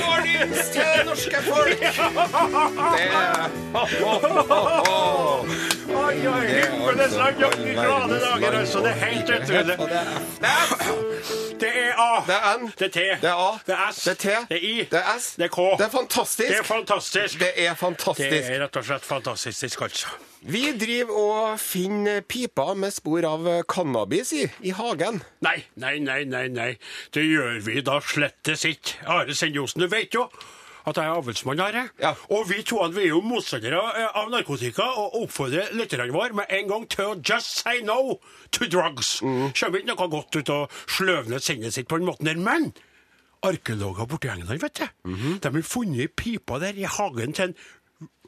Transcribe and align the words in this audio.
Mornings 0.00 0.70
til 0.74 1.06
norske 1.06 1.36
folk! 1.46 1.78
Det 1.78 3.04
Oi, 5.88 6.16
oi, 6.26 6.46
himmelens 6.46 7.14
land, 7.16 7.36
dere 7.38 7.50
glade 7.74 8.18
dager, 8.24 8.58
altså. 8.58 8.78
Det 8.78 8.90
er 8.90 8.98
helt 9.04 9.30
utrolig. 9.30 9.76
A. 11.98 12.22
det 12.26 12.34
er 12.36 12.58
N, 12.58 12.72
Det 12.78 12.86
er 12.86 12.92
T. 12.94 13.02
det 13.22 13.30
er 13.30 13.34
A, 13.42 13.58
Det 13.66 13.74
er 13.74 13.90
S. 13.92 14.04
det 14.04 14.12
er 14.12 14.18
T, 14.22 14.46
Det 14.48 14.56
er 14.58 14.64
I. 14.68 14.74
det 14.90 15.00
er 15.02 15.18
S, 15.18 15.28
Det 15.36 15.44
er 15.44 15.52
K. 15.54 15.64
Det 15.78 15.86
er 15.86 15.90
fantastisk. 15.90 16.48
Det 16.48 16.58
er 16.58 16.64
fantastisk. 16.64 17.38
Det 17.38 17.48
er 17.56 17.74
Det 17.74 18.44
er 18.50 18.60
rett 18.64 18.76
og 18.76 18.84
slett 18.84 19.04
fantastisk, 19.04 19.80
altså. 19.82 20.06
Vi 20.42 20.72
driver 20.78 21.16
og 21.18 21.60
finner 21.60 22.20
piper 22.20 22.74
med 22.78 22.92
spor 22.94 23.24
av 23.26 23.48
cannabis 23.68 24.32
i, 24.32 24.44
i 24.62 24.70
hagen. 24.70 25.22
Nei, 25.42 25.64
nei, 25.76 25.98
nei, 25.98 26.22
nei, 26.24 26.46
nei. 26.48 26.76
Det 27.14 27.24
gjør 27.26 27.58
vi 27.66 27.80
da 27.82 27.98
slettes 28.00 28.62
ikke. 28.64 29.00
Are 29.06 29.34
Sendjosen, 29.34 29.80
du 29.82 29.88
vet 29.88 30.14
jo 30.14 30.28
at 30.88 30.96
jeg 31.00 31.04
er 31.06 31.18
avlsmann, 31.20 31.58
her. 31.60 31.88
Ja. 32.00 32.14
Og 32.30 32.48
vi 32.50 32.62
to 32.62 32.80
vi 32.94 33.04
er 33.04 33.08
jo 33.12 33.20
motstandere 33.24 33.80
eh, 33.96 34.08
av 34.18 34.30
narkotika 34.32 34.82
og 34.98 35.16
oppfordrer 35.22 35.72
lytterne 35.78 36.12
våre 36.14 36.32
med 36.34 36.46
en 36.50 36.68
gang 36.68 36.88
til 36.88 37.04
å 37.12 37.16
just 37.22 37.60
say 37.62 37.80
no 37.82 38.18
to 38.50 38.66
drugs. 38.66 39.20
Mm. 39.22 39.52
Kommer 39.54 39.78
ikke 39.82 39.92
noe 39.94 40.08
godt 40.12 40.36
ut 40.40 40.50
av 40.50 40.68
sløvne 40.86 41.40
sinnet 41.40 41.74
sitt 41.74 41.88
på 41.88 41.98
den 42.00 42.06
måten 42.08 42.26
der, 42.30 42.36
men 42.40 42.72
arkeologer 43.46 44.06
borti 44.10 44.28
England, 44.32 44.60
vet 44.60 44.74
du, 44.80 44.86
Mhm. 45.10 45.38
de 45.40 45.48
har 45.54 45.62
funnet 45.62 46.16
pipa 46.16 46.58
der 46.58 46.74
i 46.74 46.82
hagen 46.84 47.32
til 47.32 47.44
en 47.44 47.54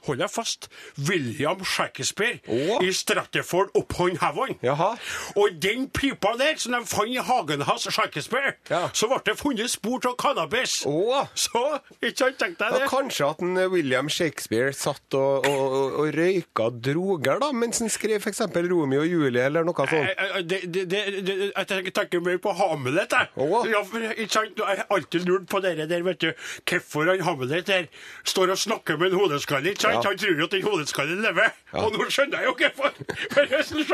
Hold 0.06 0.19
deg 0.23 0.31
fast. 0.33 0.69
William 1.09 1.65
Shakespeare 1.65 2.41
oh. 2.48 2.79
i 2.84 2.93
Stratford 2.93 3.70
upon 3.77 4.17
Heaven. 4.20 4.57
Jaha. 4.65 4.95
Og 5.37 5.57
den 5.62 5.89
pipa 5.91 6.34
der 6.41 6.57
som 6.61 6.73
de 6.77 6.83
fant 6.89 7.11
i 7.11 7.20
hagen 7.20 7.65
hans, 7.69 7.87
Shakespeare, 7.91 8.55
Ja. 8.70 8.89
så 8.95 9.09
ble 9.11 9.19
det 9.27 9.37
funnet 9.41 9.70
spor 9.73 10.01
av 10.07 10.17
cannabis. 10.20 10.81
Oh. 10.87 11.25
Så, 11.34 11.62
ikke 12.01 12.17
sant, 12.25 12.39
tenk 12.41 12.59
deg 12.61 12.73
Ja, 12.73 12.79
det. 12.84 12.89
kanskje 12.92 13.29
at 13.31 13.41
en 13.45 13.59
William 13.73 14.09
Shakespeare 14.09 14.73
satt 14.77 15.15
og, 15.19 15.47
og, 15.48 15.75
og, 16.01 16.11
røyka 16.14 16.69
droger 16.83 17.41
da, 17.42 17.51
mens 17.53 17.81
han 17.83 17.91
skrev 17.92 18.20
f.eks. 18.23 18.41
Romeo 18.70 19.01
og 19.03 19.09
Julie 19.11 19.42
eller 19.47 19.64
noe 19.67 19.75
sånt. 19.75 19.92
Jeg, 19.92 20.17
jeg, 20.19 20.47
det, 20.51 20.61
det, 20.75 20.85
det, 20.91 21.03
det, 21.27 21.37
jeg 21.57 21.67
tenker- 21.70 21.97
tenker 22.01 22.20
mer 22.25 22.39
på 22.42 22.53
Hamlet, 22.57 23.12
jeg. 23.17 23.31
Oh. 23.37 23.67
Ja, 23.69 23.83
for, 23.87 24.05
ikke 24.14 24.33
sant? 24.33 24.59
Jeg 24.61 24.81
har 24.83 24.87
alltid 24.91 25.27
lurt 25.29 25.48
på 25.51 25.61
det 25.64 25.77
der, 25.91 26.03
vet 26.07 26.20
du. 26.23 26.31
Hvorfor 26.70 27.11
han 27.11 27.25
Hamlet 27.27 27.67
der 27.67 27.89
står 28.25 28.55
og 28.55 28.59
snakker 28.59 28.97
med 29.01 29.12
en 29.12 29.19
hodeskalle, 29.25 29.73
ikke 29.75 29.87
sant? 29.89 29.89
Ja. 29.91 30.00
Han 30.06 30.19
tror 30.20 30.38
jo 30.38 30.46
at 30.46 30.55
den 30.55 30.64
hodeskallen 30.66 31.22
lever. 31.24 31.52
Og 31.80 31.94
nå 31.94 32.06
skjønner 32.10 32.42
jeg 32.42 32.48
jo 32.50 32.55
hvorfor. 32.60 32.96
For 33.34 33.50
hvis 33.50 33.72
en 33.74 33.84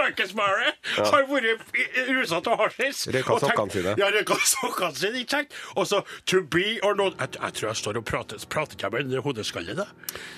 ja. 0.97 1.05
har 1.11 1.27
vært 1.31 1.75
rusa 2.11 2.41
av 2.41 2.61
hasjis 2.63 3.03
Røyka 3.15 3.39
sokkene 3.43 3.77
sine. 3.77 3.95
Ja, 4.01 4.11
røyka 4.15 4.39
sokkene 4.55 4.99
sine, 4.99 5.23
ikke 5.25 5.41
sant? 5.41 5.59
Og 5.77 5.89
så 5.91 6.03
to 6.29 6.43
be 6.43 6.79
or 6.87 6.97
not 6.99 7.19
Jeg, 7.21 7.37
jeg 7.41 7.59
tror 7.59 7.69
jeg 7.71 7.81
står 7.83 8.01
og 8.01 8.07
prater, 8.09 8.47
prater 8.53 8.79
ikke 8.79 8.93
med 8.95 9.11
den 9.13 9.25
hodeskallen, 9.25 9.83
da. 9.83 9.89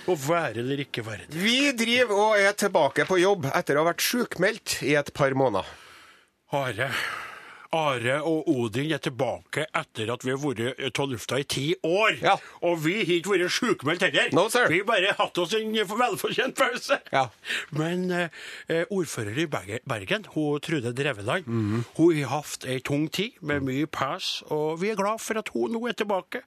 Å 0.09 0.19
være 0.29 0.63
eller 0.65 0.85
ikke 0.87 1.05
være. 1.07 1.29
Vi 1.35 1.73
driver 1.79 2.25
og 2.29 2.43
er 2.43 2.57
tilbake 2.59 3.07
på 3.09 3.21
jobb 3.23 3.51
etter 3.53 3.79
å 3.79 3.85
ha 3.85 3.93
vært 3.93 4.05
sjukmeldt 4.05 4.81
i 4.87 4.97
et 4.99 5.15
par 5.17 5.35
måneder. 5.39 5.69
Are. 6.57 6.93
Are 7.77 8.15
og 8.25 8.47
Odin 8.49 8.89
er 8.97 9.01
tilbake 9.05 9.67
etter 9.77 10.09
at 10.15 10.23
vi 10.25 10.31
har 10.33 10.39
vært 10.41 10.99
av 11.03 11.11
lufta 11.11 11.37
i 11.37 11.45
ti 11.45 11.65
år. 11.85 12.15
Ja. 12.25 12.37
Og 12.65 12.79
vi 12.81 12.95
har 13.03 13.11
ikke 13.19 13.35
vært 13.35 13.53
sjukmeldt 13.53 14.07
heller. 14.07 14.31
No, 14.33 14.47
sir. 14.49 14.71
Vi 14.73 14.79
har 14.81 14.87
bare 14.89 15.13
hatt 15.19 15.37
oss 15.43 15.53
en 15.59 15.75
velfortjent 15.77 16.57
pause. 16.57 16.97
Ja. 17.13 17.27
Men 17.77 18.07
eh, 18.11 18.87
ordfører 18.89 19.37
i 19.43 19.47
Bergen, 19.53 20.25
hun 20.33 20.61
Trude 20.65 20.95
Dreveland, 20.97 21.45
Mhm. 21.47 21.85
hun 21.99 22.17
har 22.23 22.39
hatt 22.39 22.65
ei 22.65 22.79
tung 22.81 23.09
tid 23.13 23.37
med 23.43 23.63
mye 23.69 23.87
pass, 23.87 24.43
og 24.49 24.81
vi 24.81 24.89
er 24.91 24.97
glad 24.97 25.21
for 25.21 25.37
at 25.39 25.49
hun 25.53 25.73
nå 25.77 25.83
er 25.89 25.93
tilbake. 26.01 26.41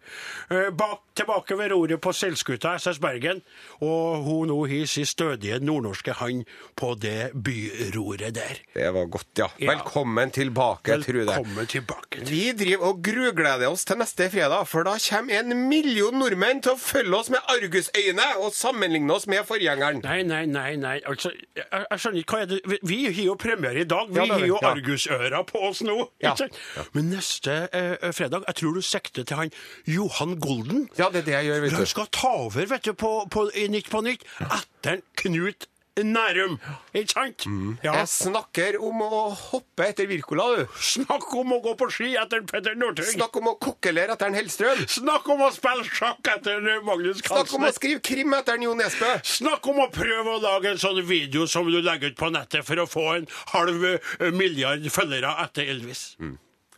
Eh, 0.50 0.72
bak, 0.74 1.04
tilbake 1.16 1.58
ved 1.58 1.72
roret 1.72 2.02
på 2.02 2.14
seilskuta 2.18 2.74
SS 2.80 2.98
Bergen, 3.00 3.44
og 3.82 4.24
hun 4.26 4.50
nå 4.50 4.58
har 4.70 4.86
sin 4.90 5.06
stødige 5.06 5.60
nordnorske 5.62 6.14
hand 6.18 6.46
på 6.76 6.96
det 7.00 7.30
byroret 7.38 8.34
der. 8.34 8.58
Det 8.74 8.90
var 8.94 9.06
godt, 9.06 9.28
ja. 9.38 9.48
Ja. 9.60 9.76
Velkommen 9.76 10.32
tilbake, 10.34 10.98
Trude. 11.12 11.36
Kommer 11.38 11.66
tilbake. 11.70 12.22
Vi 12.28 12.42
driver 12.58 12.88
og 12.92 13.02
grugleder 13.06 13.68
oss 13.72 13.84
til 13.88 14.00
neste 14.02 14.30
fredag, 14.34 14.66
for 14.72 14.88
da 14.88 14.96
kommer 15.04 15.40
en 15.42 15.56
million 15.70 16.16
nordmenn 16.22 16.62
til 16.64 16.74
å 16.76 16.80
følge 16.80 17.18
oss 17.18 17.30
med 17.34 17.44
argusøyne 17.52 18.28
og 18.42 18.54
sammenligne 18.56 19.14
oss 19.16 19.28
med 19.32 19.46
forgjengeren. 19.48 20.02
Nei, 20.06 20.22
nei, 20.28 20.44
nei, 20.50 20.76
nei. 20.80 20.98
Altså, 21.10 21.32
jeg, 21.58 21.66
jeg 21.72 22.00
skjønner 22.04 22.22
ikke 22.24 22.38
hva 22.38 22.46
er 22.46 22.52
det 22.52 22.80
Vi, 22.88 23.00
har 23.10 23.22
jo 23.26 23.36
premiere 23.42 23.84
i 23.84 23.88
dag. 23.90 24.10
Vi 24.12 24.20
Ja, 24.22 24.26
har 24.34 24.46
jo 24.48 24.60
Ja. 24.62 24.72
argusører 24.76 25.44
på 25.50 25.62
oss 25.70 25.82
nå. 25.86 25.98
Ja. 26.24 26.36
Men 26.94 27.10
neste 27.14 27.58
eh, 27.74 28.12
fredag, 28.16 28.46
jeg 28.48 28.56
tror 28.62 28.74
du 28.78 28.82
sikter 28.86 29.24
til 29.28 29.38
han 29.38 29.52
Johan 29.88 30.38
Golden. 30.40 30.88
Ja, 30.98 31.10
det 31.10 31.24
er 31.24 31.28
det 31.30 31.36
jeg 31.40 31.46
gjør, 31.52 31.62
vet 31.66 31.72
du. 31.72 31.76
han 31.82 31.86
skal 31.96 32.08
ta 32.12 32.32
over 32.46 32.66
vet 32.72 32.86
du, 32.88 32.94
på, 32.94 33.12
på, 33.32 33.48
i 33.58 33.68
Nytt 33.72 33.90
på 33.92 34.02
Nytt 34.06 34.24
etter 34.48 35.02
Knut 35.22 35.68
Nærum. 36.00 36.54
Ikke 36.96 37.12
sant? 37.12 37.46
Ja. 37.84 37.98
Jeg 38.00 38.08
snakker 38.08 38.78
om 38.80 39.02
å 39.04 39.24
hoppe 39.36 39.90
etter 39.90 40.08
Wirkola, 40.08 40.46
du. 40.56 40.78
Snakk 40.80 41.26
om 41.36 41.52
å 41.52 41.58
gå 41.66 41.74
på 41.82 41.90
ski 41.92 42.14
etter 42.20 42.46
Petter 42.48 42.78
Northug. 42.80 43.10
Snakk 43.12 43.36
om 43.42 43.50
å 43.52 43.58
kokkelere 43.60 44.16
etter 44.16 44.32
en 44.32 44.38
Hellstrøm. 44.40 44.86
Snakk 44.88 45.28
om 45.34 45.44
å 45.44 45.50
spille 45.52 45.84
sjakk 45.90 46.32
etter 46.32 46.64
Magnus 46.88 47.20
Snakk 47.26 47.52
om 47.58 47.68
å 47.68 47.74
skrive 47.76 48.00
krim 48.08 48.32
etter 48.38 48.56
en 48.56 48.64
Jo 48.70 48.76
Nesbø. 48.80 49.10
Snakk 49.28 49.68
om 49.68 49.82
å 49.84 49.90
prøve 49.92 50.38
å 50.38 50.40
lage 50.44 50.72
en 50.72 50.80
sånn 50.80 51.02
video 51.04 51.44
som 51.52 51.68
du 51.68 51.82
legger 51.84 52.14
ut 52.16 52.20
på 52.24 52.32
nettet 52.32 52.64
for 52.68 52.80
å 52.80 52.88
få 52.88 53.06
en 53.18 53.28
halv 53.52 53.84
eh, 53.92 54.32
milliard 54.32 54.88
følgere 54.96 55.36
etter 55.44 55.76
Elvis. 55.76 56.14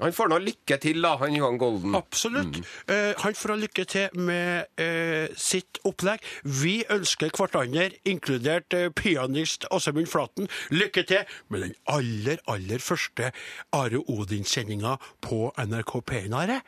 Han 0.01 0.13
får 0.15 0.31
nå 0.31 0.39
lykke 0.41 0.77
til, 0.81 1.01
da, 1.05 1.13
han 1.21 1.35
Johan 1.37 1.59
Golden. 1.61 1.93
Absolutt. 1.95 2.57
Eh, 2.89 3.13
han 3.21 3.35
får 3.37 3.53
ha 3.53 3.57
lykke 3.61 3.83
til 3.85 4.23
med 4.25 4.81
eh, 4.81 5.29
sitt 5.37 5.77
opplegg. 5.85 6.23
Vi 6.43 6.79
ønsker 6.93 7.29
hverandre, 7.29 7.91
inkludert 8.09 8.73
eh, 8.73 8.89
pianist 8.89 9.67
Åsemund 9.73 10.09
Flaten, 10.09 10.49
lykke 10.73 11.03
til 11.09 11.35
med 11.53 11.67
den 11.67 11.75
aller, 11.85 12.41
aller 12.49 12.81
første 12.81 13.29
Are 13.75 14.01
Odin-sendinga 14.09 14.95
på 15.21 15.51
NRK 15.61 15.93
P1, 16.09 16.33
Are. 16.41 16.59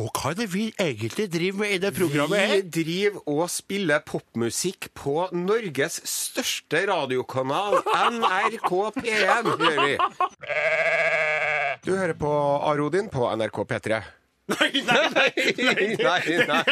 Og 0.00 0.08
hva 0.16 0.32
er 0.32 0.40
det 0.40 0.48
vi 0.54 0.70
egentlig 0.80 1.28
driver 1.34 1.60
med 1.60 1.76
i 1.76 1.82
det 1.84 1.92
programmet 1.96 2.56
Vi 2.56 2.62
driver 2.80 3.28
og 3.28 3.44
spiller 3.52 4.00
popmusikk 4.08 4.88
på 4.96 5.28
Norges 5.36 6.00
største 6.08 6.86
radiokanal, 6.88 7.82
NRK 8.16 8.72
P1, 8.96 9.52
gjør 9.60 9.84
vi. 9.84 9.94
Du 11.84 11.92
hører 11.96 12.14
på 12.18 12.30
Arodin 12.68 13.08
på 13.12 13.28
NRK 13.36 13.62
P3. 13.70 14.00
Nei, 14.50 14.82
nei, 14.82 15.02
nei! 15.14 15.30
Nei, 15.60 15.96
nei, 16.00 16.40
nei. 16.50 16.62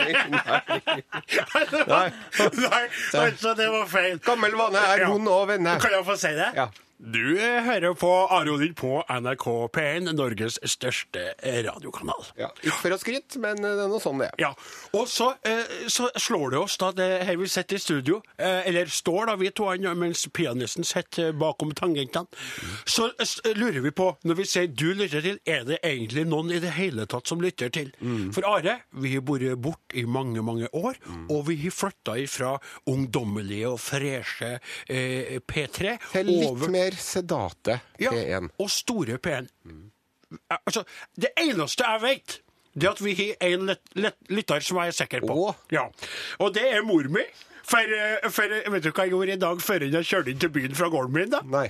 nei. 1.86 2.08
Nei, 2.58 2.82
altså, 3.22 3.52
det 3.54 3.68
var 3.70 3.86
feil. 3.86 4.18
Gammel 4.26 4.56
vane 4.58 4.82
er 4.96 5.04
vond 5.06 5.30
og 5.30 5.44
vende. 5.52 5.76
Kan 5.80 5.94
jeg 5.94 6.04
få 6.08 6.16
si 6.18 6.32
det? 6.36 6.50
Ja. 6.58 6.66
Du 6.98 7.38
eh, 7.38 7.62
hører 7.62 7.94
på 7.94 8.08
Arodin 8.34 8.72
på 8.74 9.04
NRK 9.06 9.44
P1, 9.70 10.08
Norges 10.18 10.56
største 10.66 11.28
eh, 11.38 11.60
radiokanal. 11.62 12.24
Ja, 12.40 12.48
ikke 12.58 12.80
for 12.80 12.94
å 12.96 12.98
skryte, 12.98 13.38
men 13.42 13.60
det 13.62 13.70
er 13.70 13.86
noe 13.86 14.02
sånn 14.02 14.18
det 14.18 14.32
er. 14.32 14.40
Ja, 14.42 14.50
og 14.98 15.06
så, 15.10 15.28
eh, 15.46 15.86
så 15.86 16.08
slår 16.18 16.56
det 16.56 16.58
oss 16.58 16.74
da, 16.82 16.90
det 16.98 17.06
her 17.28 17.38
vi 17.38 17.46
sitter 17.50 17.78
i 17.78 17.82
studio, 17.82 18.18
eh, 18.34 18.66
eller 18.66 18.90
står 18.90 19.30
da 19.30 19.36
vi 19.38 19.52
to 19.54 19.68
mens 19.98 20.24
pianisten 20.34 20.86
sitter 20.86 21.30
bakom 21.38 21.70
tangentene, 21.78 22.26
så 22.82 23.12
eh, 23.14 23.54
lurer 23.54 23.78
vi 23.84 23.94
på, 23.94 24.10
når 24.26 24.40
vi 24.40 24.48
sier 24.50 24.66
du 24.66 24.90
lytter 24.98 25.22
til, 25.22 25.38
er 25.46 25.62
det 25.68 25.78
egentlig 25.86 26.26
noen 26.26 26.50
i 26.50 26.60
det 26.64 26.74
hele 26.80 27.06
tatt 27.06 27.30
som 27.30 27.38
lytter 27.38 27.70
til? 27.70 27.92
For 28.34 28.42
Are, 28.48 28.80
vi 28.98 29.14
har 29.14 29.22
vært 29.28 29.62
bort 29.62 29.94
i 29.94 30.02
mange, 30.08 30.42
mange 30.42 30.66
år, 30.74 30.98
og 31.30 31.46
vi 31.46 31.60
har 31.62 31.78
flyttet 31.78 32.24
ifra 32.26 32.56
ungdommelige 32.90 33.70
og 33.70 33.78
freshe 33.82 34.56
eh, 34.90 35.38
P3 35.46 35.94
Til 36.10 36.32
litt 36.32 36.68
mer 36.72 36.87
sedate 36.96 37.80
P1. 37.98 38.28
Ja, 38.28 38.40
og 38.58 38.70
store 38.70 39.18
P1. 39.18 39.48
Altså, 40.50 40.84
det 41.16 41.30
eneste 41.40 41.84
jeg 41.86 42.02
vet, 42.02 42.40
det 42.78 42.86
er 42.86 42.90
at 42.94 43.00
vi 43.04 43.14
har 43.14 43.46
en 43.48 43.66
lyt- 43.70 43.94
lyt- 43.96 44.28
lytter 44.28 44.60
som 44.60 44.76
jeg 44.82 44.86
er 44.92 44.96
sikker 44.98 45.20
på. 45.26 45.34
Oh. 45.48 45.54
Ja. 45.72 45.86
Og 46.38 46.54
det 46.54 46.66
er 46.72 46.82
mor 46.86 47.08
mi. 47.08 47.24
For, 47.68 47.78
eh, 47.84 48.28
for 48.32 48.42
eh, 48.48 48.68
vet 48.72 48.82
du 48.86 48.90
hva 48.92 49.04
jeg 49.04 49.10
gjorde 49.12 49.32
i 49.34 49.40
dag 49.40 49.58
før 49.60 49.82
jeg 49.84 50.04
kjørte 50.08 50.30
inn 50.32 50.38
til 50.40 50.48
byen 50.54 50.74
fra 50.74 50.88
gården 50.88 51.12
min? 51.12 51.30
da? 51.30 51.40
Nei. 51.44 51.66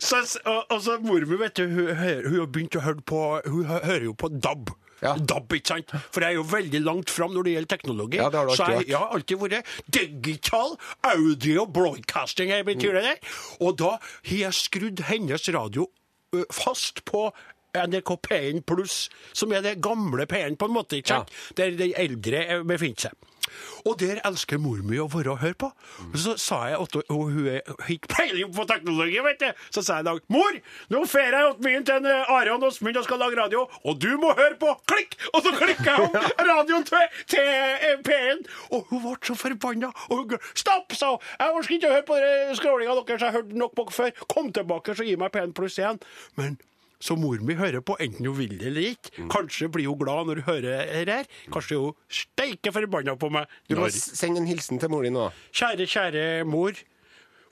Så, 0.00 0.22
og, 0.48 0.62
og 0.72 0.80
så 0.80 0.94
mor 1.04 1.20
mi, 1.28 1.36
vet 1.36 1.56
du, 1.58 1.66
hun, 1.68 1.90
hun, 1.96 2.22
hun 2.28 2.38
har 2.38 2.46
begynt 2.54 2.76
å 2.80 2.84
høre 2.86 3.02
på 3.04 3.20
Hun 3.48 3.64
hører 3.68 4.06
jo 4.06 4.14
på 4.16 4.30
DAB. 4.32 4.70
Ja. 5.02 5.16
DAB, 5.18 5.56
ikke 5.58 5.74
sant? 5.74 5.94
For 6.14 6.22
jeg 6.22 6.36
er 6.36 6.38
jo 6.38 6.44
veldig 6.46 6.82
langt 6.86 7.10
fram 7.10 7.32
når 7.34 7.48
det 7.48 7.56
gjelder 7.56 7.72
teknologi. 7.74 8.20
Ja, 8.20 8.28
det 8.30 8.38
har 8.38 8.50
du 8.50 8.54
så 8.54 8.68
jeg, 8.76 8.92
har 8.94 9.16
alltid 9.16 9.40
vært. 9.42 9.72
Digital 9.90 10.76
audio 11.10 11.66
broadcasting, 11.66 12.52
jeg 12.54 12.68
betyr 12.68 13.00
det 13.00 13.08
der. 13.08 13.34
Og 13.60 13.74
da 13.82 13.96
har 13.98 14.38
jeg 14.46 14.60
skrudd 14.60 15.02
hennes 15.10 15.48
radio 15.52 15.88
fast 16.54 17.02
på 17.04 17.26
NRK 17.72 18.16
P1 18.26 18.62
Pluss, 18.68 19.08
som 19.32 19.52
er 19.52 19.64
det 19.64 19.78
gamle 19.84 20.26
P1 20.28 20.58
på 20.60 20.68
en 20.68 20.74
måte, 20.76 21.00
ikke 21.00 21.16
sant? 21.16 21.36
Der 21.56 21.76
de 21.78 21.92
eldre 21.96 22.44
eh, 22.44 22.64
befinner 22.68 23.08
seg. 23.08 23.28
Og 23.84 23.98
der 24.00 24.20
elsker 24.24 24.60
mor 24.62 24.78
mi 24.86 24.98
å 25.02 25.08
være 25.10 25.32
og 25.32 25.40
høre 25.42 25.56
på. 25.58 25.68
Og 26.06 26.18
så 26.20 26.34
sa 26.40 26.60
jeg 26.70 26.78
og 26.78 27.10
hun 27.10 27.48
har 27.50 27.90
ikke 27.90 28.10
peiling 28.12 28.52
på 28.54 28.64
teknologi, 28.70 29.18
vet 29.26 29.42
du. 29.42 29.64
Så 29.74 29.82
sa 29.84 29.98
jeg 29.98 30.06
i 30.06 30.08
dag 30.08 30.20
Mor, 30.32 30.58
nå 30.94 31.02
fer 31.10 31.34
jeg 31.34 31.50
åt 31.50 31.60
byen 31.64 31.86
til 31.88 31.98
en 32.00 32.08
eh, 32.12 32.32
Arian 32.36 32.64
Åsmund 32.64 33.00
og 33.00 33.06
skal 33.06 33.20
lage 33.24 33.38
radio, 33.40 33.66
og 33.82 34.00
du 34.00 34.10
må 34.22 34.32
høre 34.38 34.56
på! 34.60 34.72
Klikk! 34.88 35.18
Og 35.32 35.42
så 35.44 35.54
klikka 35.56 35.96
jeg 35.96 36.08
om 36.08 36.16
radioen 36.52 36.86
til, 36.88 37.20
til 37.34 37.52
eh, 37.52 38.00
P1, 38.06 38.44
og 38.70 38.90
hun 38.90 39.04
ble 39.08 39.16
så 39.26 39.38
forbanna. 39.44 39.92
Og 40.10 40.26
hun 40.26 40.50
Stopp, 40.54 40.94
sa 40.96 41.14
hun! 41.16 41.30
Jeg 41.40 41.56
orker 41.58 41.78
ikke 41.78 41.90
å 41.90 41.96
høre 41.96 42.08
på 42.08 42.20
skrålinga 42.60 42.98
deres, 43.00 43.24
jeg 43.24 43.28
har 43.28 43.40
hørt 43.40 43.56
nok 43.64 43.74
på 43.76 43.88
dere 43.88 43.98
før. 43.98 44.26
Kom 44.36 44.52
tilbake, 44.54 44.96
så 44.96 45.08
gi 45.08 45.16
meg 45.18 45.34
P1 45.34 45.56
pluss 45.56 45.80
1. 45.82 46.04
Men 46.38 46.60
så 47.02 47.16
mor 47.18 47.40
mi 47.42 47.56
hører 47.58 47.82
på, 47.82 47.96
enten 48.02 48.28
hun 48.30 48.36
vil 48.38 48.54
det 48.60 48.68
eller 48.70 48.92
ikke. 48.92 49.26
Kanskje 49.32 49.68
blir 49.74 49.90
hun 49.90 49.98
glad 49.98 50.28
når 50.30 50.40
hun 50.42 50.48
hører 50.52 50.92
her. 51.08 51.26
Kanskje 51.52 51.80
hun 51.80 51.96
steike 52.12 52.72
forbanna 52.74 53.16
på 53.18 53.30
meg. 53.34 53.50
Du 53.68 53.74
må 53.80 53.90
sende 53.92 54.42
en 54.42 54.46
hilsen 54.46 54.78
til 54.82 54.92
mor 54.92 55.02
din 55.06 55.16
nå. 55.18 55.28
Kjære, 55.50 55.88
kjære 55.90 56.26
mor. 56.48 56.78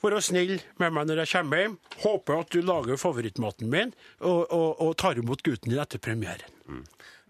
Vær 0.01 0.15
snill 0.23 0.55
med 0.81 0.95
meg 0.95 1.05
når 1.11 1.19
jeg 1.21 1.29
kommer 1.35 1.59
hjem. 1.61 1.75
Håper 2.01 2.39
at 2.41 2.55
du 2.55 2.63
lager 2.65 2.97
favorittmaten 2.97 3.69
min, 3.69 3.91
og, 4.23 4.47
og, 4.49 4.69
og 4.81 4.95
tar 4.97 5.19
imot 5.21 5.43
gutten 5.45 5.69
din 5.75 5.81
etter 5.83 6.01
premieren. 6.01 6.47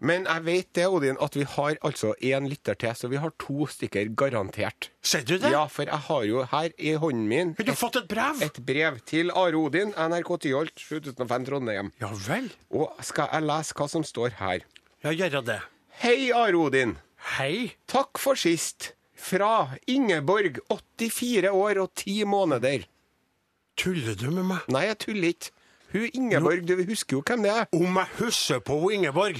Men 0.01 0.23
jeg 0.25 0.41
vet 0.47 0.69
det, 0.73 0.87
Odin, 0.89 1.17
at 1.21 1.35
vi 1.37 1.43
har 1.45 1.75
altså 1.85 2.15
én 2.25 2.47
lytter 2.49 2.73
til, 2.81 2.95
så 2.97 3.09
vi 3.11 3.19
har 3.21 3.29
to 3.37 3.67
stykker 3.69 4.09
garantert. 4.17 4.87
Ser 5.05 5.21
du 5.21 5.35
det? 5.37 5.51
Ja, 5.53 5.67
for 5.69 5.85
jeg 5.85 5.99
har 6.07 6.23
jo 6.25 6.41
her 6.49 6.73
i 6.81 6.95
hånden 6.97 7.27
min 7.29 7.51
Har 7.59 7.67
du 7.67 7.73
fått 7.77 7.99
et 7.99 8.07
brev? 8.09 8.41
et 8.41 8.57
brev 8.65 8.97
til 9.05 9.29
Are 9.29 9.53
Odin, 9.59 9.93
NRK 9.93 10.31
Tyholt, 10.41 10.73
7005 10.81 11.45
Trondheim. 11.45 11.91
Ja 12.01 12.09
vel. 12.27 12.49
Og 12.73 12.97
skal 13.05 13.29
jeg 13.31 13.45
lese 13.45 13.77
hva 13.77 13.87
som 13.93 14.03
står 14.07 14.33
her? 14.41 14.65
Ja, 15.05 15.13
gjør 15.13 15.45
det. 15.45 15.59
Hei, 16.01 16.31
Are 16.33 16.57
Odin. 16.57 16.97
Hei. 17.37 17.75
Takk 17.85 18.17
for 18.17 18.33
sist. 18.33 18.95
Fra 19.21 19.77
Ingeborg, 19.85 20.57
84 20.97 21.53
år 21.53 21.77
og 21.83 21.93
10 21.93 22.23
måneder. 22.25 22.87
Tuller 23.77 24.17
du 24.17 24.31
med 24.33 24.49
meg? 24.49 24.65
Nei, 24.73 24.87
jeg 24.89 24.97
tuller 25.05 25.35
ikke. 25.35 25.53
Hun 25.93 26.09
Ingeborg, 26.15 26.65
du 26.65 26.77
husker 26.87 27.17
jo 27.19 27.23
hvem 27.27 27.45
det 27.45 27.51
er? 27.53 27.65
Om 27.75 27.97
jeg 28.01 28.07
husker 28.17 28.59
på 28.65 28.79
hun 28.81 28.93
Ingeborg 28.97 29.37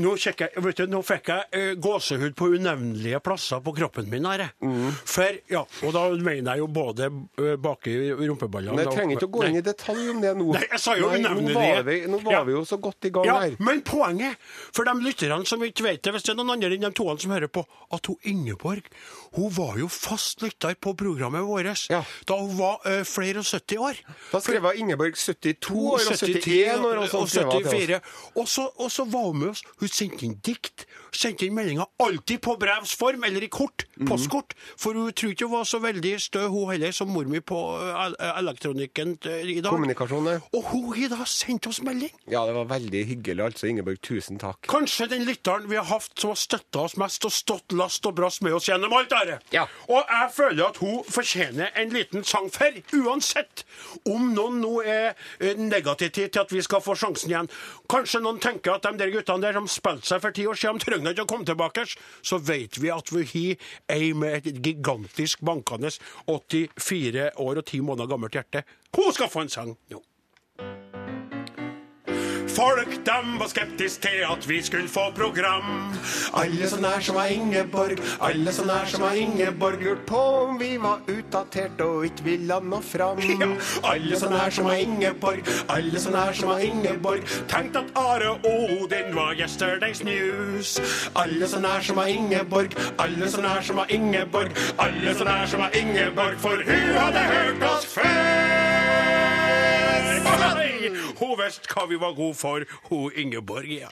nå, 0.00 0.14
jeg, 0.16 0.48
vet 0.64 0.78
du, 0.80 0.86
nå 0.88 1.02
fikk 1.04 1.28
jeg 1.28 1.48
eh, 1.52 1.72
gåsehud 1.82 2.32
på 2.38 2.46
unevnelige 2.54 3.18
plasser 3.20 3.60
på 3.60 3.74
kroppen 3.76 4.06
min. 4.08 4.24
Her. 4.24 4.46
Mm. 4.64 4.88
For, 5.04 5.36
ja, 5.52 5.60
Og 5.84 5.92
da 5.92 6.06
mener 6.16 6.54
jeg 6.54 6.62
jo 6.62 6.68
både 6.72 7.08
uh, 7.10 7.56
bak 7.60 7.88
i 7.90 7.96
rumpeballene 8.12 8.76
Men 8.78 8.86
jeg 8.86 8.94
trenger 8.96 9.18
ikke 9.18 9.28
å 9.28 9.32
gå 9.34 9.42
inn 9.48 9.58
i 9.58 9.64
detalj 9.66 10.08
om 10.14 10.22
det 10.22 10.32
nå. 10.38 10.46
Nei, 10.56 10.62
jeg 10.70 10.80
sa 10.80 10.94
jo 10.96 11.10
Nei, 11.12 11.20
nå 11.26 11.52
var, 11.52 11.82
vi, 11.88 11.96
nå 12.08 12.20
var 12.24 12.38
Ja. 12.38 12.42
vi 12.48 12.54
jo 12.56 12.62
så 12.68 12.78
godt 12.80 13.08
i 13.08 13.12
gang 13.12 13.28
Ja, 13.28 13.36
her. 13.42 13.56
men 13.60 13.82
poenget, 13.84 14.40
for 14.72 14.88
de 14.88 14.94
lytterne 15.04 15.44
som 15.48 15.62
ikke 15.66 15.84
vet 15.84 16.00
det, 16.06 16.14
hvis 16.16 16.24
det 16.24 16.32
er 16.32 16.38
noen 16.40 16.54
andre 16.56 16.72
enn 16.72 16.86
de 16.86 16.92
toene 16.96 17.20
som 17.20 17.34
hører 17.34 17.52
på, 17.52 17.66
at 17.92 18.08
hun 18.08 18.16
Ingeborg 18.32 18.88
hun 19.36 19.48
var 19.56 19.78
jo 19.80 19.86
fast 19.88 20.42
lytter 20.44 20.74
på 20.80 20.92
programmet 20.96 21.44
vårt 21.48 21.86
Ja. 21.92 22.02
da 22.28 22.36
hun 22.40 22.56
var 22.58 22.80
eh, 22.88 23.02
flere 23.08 23.40
og 23.40 23.46
70 23.48 23.78
år. 23.80 24.00
Da 24.32 24.40
skrev 24.44 24.66
hun 24.66 24.76
Ingeborg 24.82 25.16
72 25.16 25.70
år 25.72 26.00
og 26.00 26.16
71 26.16 26.84
år 26.84 27.00
og 27.00 27.08
sånn. 27.08 27.22
og 27.22 27.30
skrev 27.32 27.52
jeg 27.52 27.62
til 27.62 27.68
oss. 27.68 27.72
74. 27.72 28.00
Og 28.42 28.48
så, 28.48 28.66
og 28.76 28.90
så 28.92 29.06
var 29.08 29.28
hun 29.30 29.38
med 29.40 29.52
oss. 29.54 29.62
Hun 29.82 29.88
sendte 29.88 30.28
dikt. 30.46 30.86
Sendte 31.12 31.44
inn 31.46 31.54
meldinga 31.54 31.84
alltid 32.00 32.40
på 32.40 32.54
brevs 32.60 32.94
form, 32.96 33.24
eller 33.24 33.44
i 33.44 33.48
kort. 33.52 33.84
Mhm. 33.96 34.08
Postkort. 34.08 34.54
For 34.80 34.96
hun 34.96 35.12
tror 35.12 35.34
ikke 35.34 35.46
hun 35.46 35.58
var 35.58 35.66
så 35.68 35.78
veldig 35.82 36.12
stø, 36.20 36.46
hun 36.48 36.70
heller, 36.72 36.92
som 36.96 37.10
mor 37.12 37.24
mi 37.28 37.40
på 37.44 37.58
eh, 37.84 38.38
elektronikken 38.38 39.18
eh, 39.28 39.42
i 39.52 39.60
dag. 39.60 39.70
Kommunikasjon, 39.74 40.30
ja. 40.32 40.38
Og 40.56 40.64
hun 40.72 40.88
har 40.96 41.12
da 41.12 41.26
sendt 41.28 41.66
oss 41.68 41.82
melding. 41.84 42.12
Ja, 42.32 42.46
det 42.48 42.54
var 42.56 42.64
veldig 42.70 43.04
hyggelig, 43.10 43.44
altså. 43.44 43.68
Ingeborg, 43.68 44.00
tusen 44.02 44.40
takk. 44.40 44.62
Kanskje 44.72 45.10
den 45.12 45.26
lytteren 45.28 45.68
vi 45.70 45.76
har 45.76 45.84
hatt 45.90 46.16
som 46.18 46.32
har 46.32 46.40
støtta 46.40 46.86
oss 46.86 46.96
mest 47.00 47.24
og 47.28 47.34
stått 47.36 47.76
last 47.76 48.06
og 48.08 48.16
brast 48.18 48.42
med 48.42 48.56
oss 48.56 48.70
gjennom 48.70 48.92
alt 48.96 49.12
dette. 49.12 49.38
Ja. 49.54 49.66
Og 49.92 50.00
jeg 50.08 50.32
føler 50.32 50.64
at 50.70 50.80
hun 50.82 51.02
fortjener 51.04 51.70
en 51.78 51.92
liten 51.94 52.24
sang 52.24 52.48
for, 52.52 52.80
uansett 52.96 53.64
om 54.08 54.32
noen 54.32 54.60
nå 54.62 54.72
er 54.82 55.12
eh, 55.38 55.56
negative 55.60 56.28
til 56.32 56.40
at 56.42 56.52
vi 56.52 56.62
skal 56.64 56.82
få 56.84 56.96
sjansen 56.98 57.30
igjen. 57.32 57.50
Kanskje 57.92 58.22
noen 58.24 58.40
tenker 58.42 58.76
at 58.78 58.86
de 58.88 58.96
der 59.00 59.12
guttene 59.12 59.44
der 59.44 59.56
som 59.58 59.68
spilte 59.70 60.08
seg 60.08 60.22
for 60.24 60.34
ti 60.34 60.46
år 60.48 60.58
siden, 60.58 60.80
de 60.80 60.86
trenger 60.86 61.01
ikke 61.10 61.26
å 61.26 61.30
komme 61.32 61.48
tilbake. 61.48 61.84
Så 62.22 62.38
vet 62.38 62.78
vi 62.78 62.92
at 62.94 63.10
vi 63.10 63.26
har 63.32 63.66
ei 63.96 64.12
med 64.14 64.38
et 64.38 64.62
gigantisk 64.62 65.42
bankende 65.42 65.90
84 66.30 67.32
år 67.42 67.60
og 67.60 67.66
10 67.66 67.84
måneder 67.90 68.14
gammelt 68.14 68.38
hjerte. 68.38 68.62
Hun 68.94 69.12
skal 69.12 69.32
få 69.32 69.44
en 69.44 69.52
sang 69.52 69.76
nå. 69.90 70.02
Folk 72.52 72.90
dem 73.06 73.38
var 73.40 73.48
skeptiske 73.48 74.02
til 74.02 74.24
at 74.28 74.48
vi 74.48 74.62
skulle 74.62 74.88
få 74.88 75.00
program. 75.16 75.92
Alle 76.36 76.68
så 76.68 76.76
nær 76.80 77.00
som 77.00 77.14
var 77.16 77.24
Ingeborg, 77.32 77.98
alle 78.20 78.52
så 78.52 78.64
nær 78.68 78.84
som 78.90 79.00
var 79.02 79.12
Ingeborg, 79.16 79.78
lurt 79.82 80.02
på 80.06 80.18
om 80.18 80.60
vi 80.60 80.76
var 80.82 81.00
utdatert 81.08 81.80
og 81.80 82.04
ikke 82.04 82.24
ville 82.24 82.60
nå 82.60 82.80
fram. 82.80 83.18
Ja, 83.42 83.48
Alle 83.92 84.18
så 84.20 84.28
nær 84.30 84.50
som 84.50 84.64
var 84.68 84.74
Ingeborg, 84.74 85.40
alle 85.68 86.00
så 86.00 86.10
nær 86.10 86.32
som 86.32 86.48
var 86.48 86.58
Ingeborg, 86.58 87.24
Tenkte 87.48 87.78
at 87.78 87.96
Are 87.96 88.34
Odin 88.44 89.14
var 89.16 89.32
yesterday's 89.34 90.04
news. 90.04 90.76
alle 91.16 91.48
så 91.48 91.60
nær 91.60 91.80
som 91.80 91.96
var 91.96 92.06
Ingeborg, 92.06 92.76
alle 92.98 93.30
så 93.30 93.40
nær 93.40 93.60
som 93.62 93.76
var 93.76 93.86
Ingeborg, 93.88 94.50
Alle 94.78 95.14
så 95.14 95.24
nær 95.24 95.46
som 95.46 95.60
var 95.60 95.70
Ingeborg, 95.74 96.36
for 96.38 96.56
hun 96.68 96.94
hadde 97.00 97.18
hørt 97.18 97.62
oss 97.70 97.86
før. 97.86 98.61
Oi! 100.92 101.14
Hun 101.18 101.36
visste 101.40 101.68
hva 101.72 101.86
vi 101.90 101.96
var 102.00 102.12
gode 102.18 102.36
for, 102.38 102.64
hun 102.90 103.12
Ingeborg, 103.16 103.68
ja. 103.80 103.90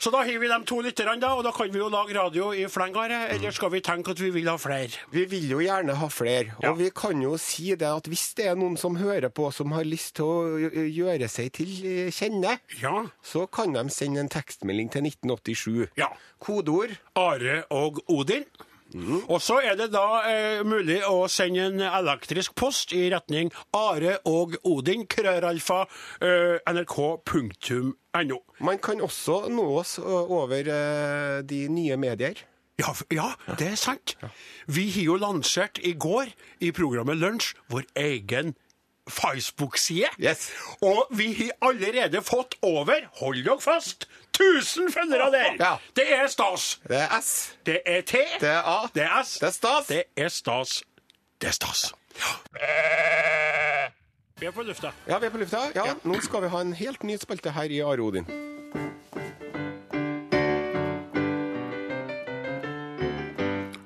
Så 0.00 0.08
da 0.08 0.22
har 0.24 0.38
vi 0.40 0.48
de 0.48 0.56
to 0.64 0.78
lytterne, 0.80 1.18
da, 1.20 1.34
og 1.36 1.42
da 1.44 1.50
kan 1.52 1.68
vi 1.68 1.76
jo 1.76 1.90
lage 1.92 2.14
radio 2.16 2.46
i 2.56 2.62
Flengare, 2.72 3.26
Eller 3.34 3.52
skal 3.52 3.68
vi 3.74 3.82
tenke 3.84 4.14
at 4.14 4.20
vi 4.22 4.30
vil 4.32 4.48
ha 4.48 4.54
flere? 4.56 4.96
Vi 5.12 5.26
vil 5.28 5.44
jo 5.50 5.58
gjerne 5.60 5.92
ha 6.00 6.08
flere, 6.08 6.54
Ja. 6.62 6.70
og 6.70 6.78
vi 6.78 6.88
kan 6.96 7.20
jo 7.20 7.34
si 7.36 7.74
det 7.74 7.82
at 7.86 8.08
hvis 8.08 8.32
det 8.34 8.46
er 8.48 8.54
noen 8.56 8.78
som 8.80 8.96
hører 8.96 9.28
på 9.28 9.50
som 9.52 9.72
har 9.76 9.84
lyst 9.84 10.14
til 10.16 10.24
å 10.24 10.88
gjøre 10.88 11.28
seg 11.28 11.52
til 11.52 11.68
eh, 11.84 12.10
kjenne, 12.10 12.58
Ja. 12.80 13.04
så 13.22 13.44
kan 13.52 13.74
de 13.76 13.84
sende 13.90 14.20
en 14.20 14.28
tekstmelding 14.32 14.88
til 14.90 15.02
1987. 15.04 15.88
Ja. 15.98 16.08
Kodeord 16.40 16.96
Are 17.14 17.64
og 17.70 18.00
Odin. 18.08 18.46
Og 19.30 19.38
så 19.42 19.60
er 19.62 19.76
det 19.78 19.90
da 19.94 20.20
eh, 20.26 20.62
mulig 20.66 21.00
å 21.06 21.28
sende 21.30 21.68
en 21.68 21.82
elektrisk 21.86 22.56
post 22.58 22.94
i 22.96 23.06
retning 23.12 23.52
Are 23.76 24.16
og 24.28 24.56
Odin, 24.66 25.06
krøralfa, 25.10 25.84
eh, 26.24 26.58
nrk.no. 26.70 28.38
Man 28.66 28.80
kan 28.82 29.02
også 29.06 29.44
nå 29.52 29.66
oss 29.80 29.98
over 30.02 30.72
eh, 30.74 31.42
de 31.46 31.66
nye 31.70 31.98
medier. 32.00 32.46
Ja, 32.80 32.94
ja, 33.12 33.28
det 33.60 33.74
er 33.74 33.76
sant. 33.76 34.16
Vi 34.66 34.88
har 34.94 35.04
jo 35.04 35.20
lansert 35.20 35.78
i 35.84 35.92
går 35.92 36.32
i 36.64 36.72
programmet 36.72 37.20
Lunsj 37.20 37.52
vår 37.68 37.84
egen 38.00 38.54
Facebook-side. 39.10 40.08
Yes. 40.22 40.48
Og 40.80 41.06
vi 41.10 41.32
har 41.34 41.52
allerede 41.68 42.22
fått 42.22 42.56
over, 42.62 43.04
hold 43.20 43.44
dere 43.44 43.60
fast, 43.60 44.08
1000 44.40 44.92
følgere 44.92 45.30
der. 45.32 45.52
Ja. 45.60 45.74
Det 45.96 46.06
er 46.14 46.26
stas. 46.26 46.80
Det 46.88 46.96
er 46.96 47.20
S. 47.20 47.56
Det 47.66 47.80
er 47.86 48.00
T. 48.00 48.12
Det 48.40 48.48
er 48.48 48.62
A. 48.62 48.86
Det 48.94 49.02
er 49.02 49.22
S. 49.22 49.38
Det 49.38 49.46
er 49.48 49.52
stas. 49.52 49.86
Det 49.86 50.02
er 50.16 50.28
stas. 50.28 50.82
Det 51.40 51.48
er 51.48 51.52
stas. 51.52 51.92
Ja. 52.16 52.60
Vi 54.40 54.46
er 54.46 54.50
på 54.50 54.62
lufta. 54.62 54.90
Ja, 55.08 55.18
vi 55.18 55.26
er 55.26 55.30
på 55.30 55.38
lufta. 55.38 55.58
Ja, 55.74 55.82
Nå 56.04 56.20
skal 56.20 56.42
vi 56.42 56.48
ha 56.48 56.60
en 56.60 56.72
helt 56.72 57.02
ny 57.02 57.16
spalte 57.20 57.50
her 57.52 57.62
i 57.68 57.80
Are 57.84 58.00
Odin. 58.00 58.24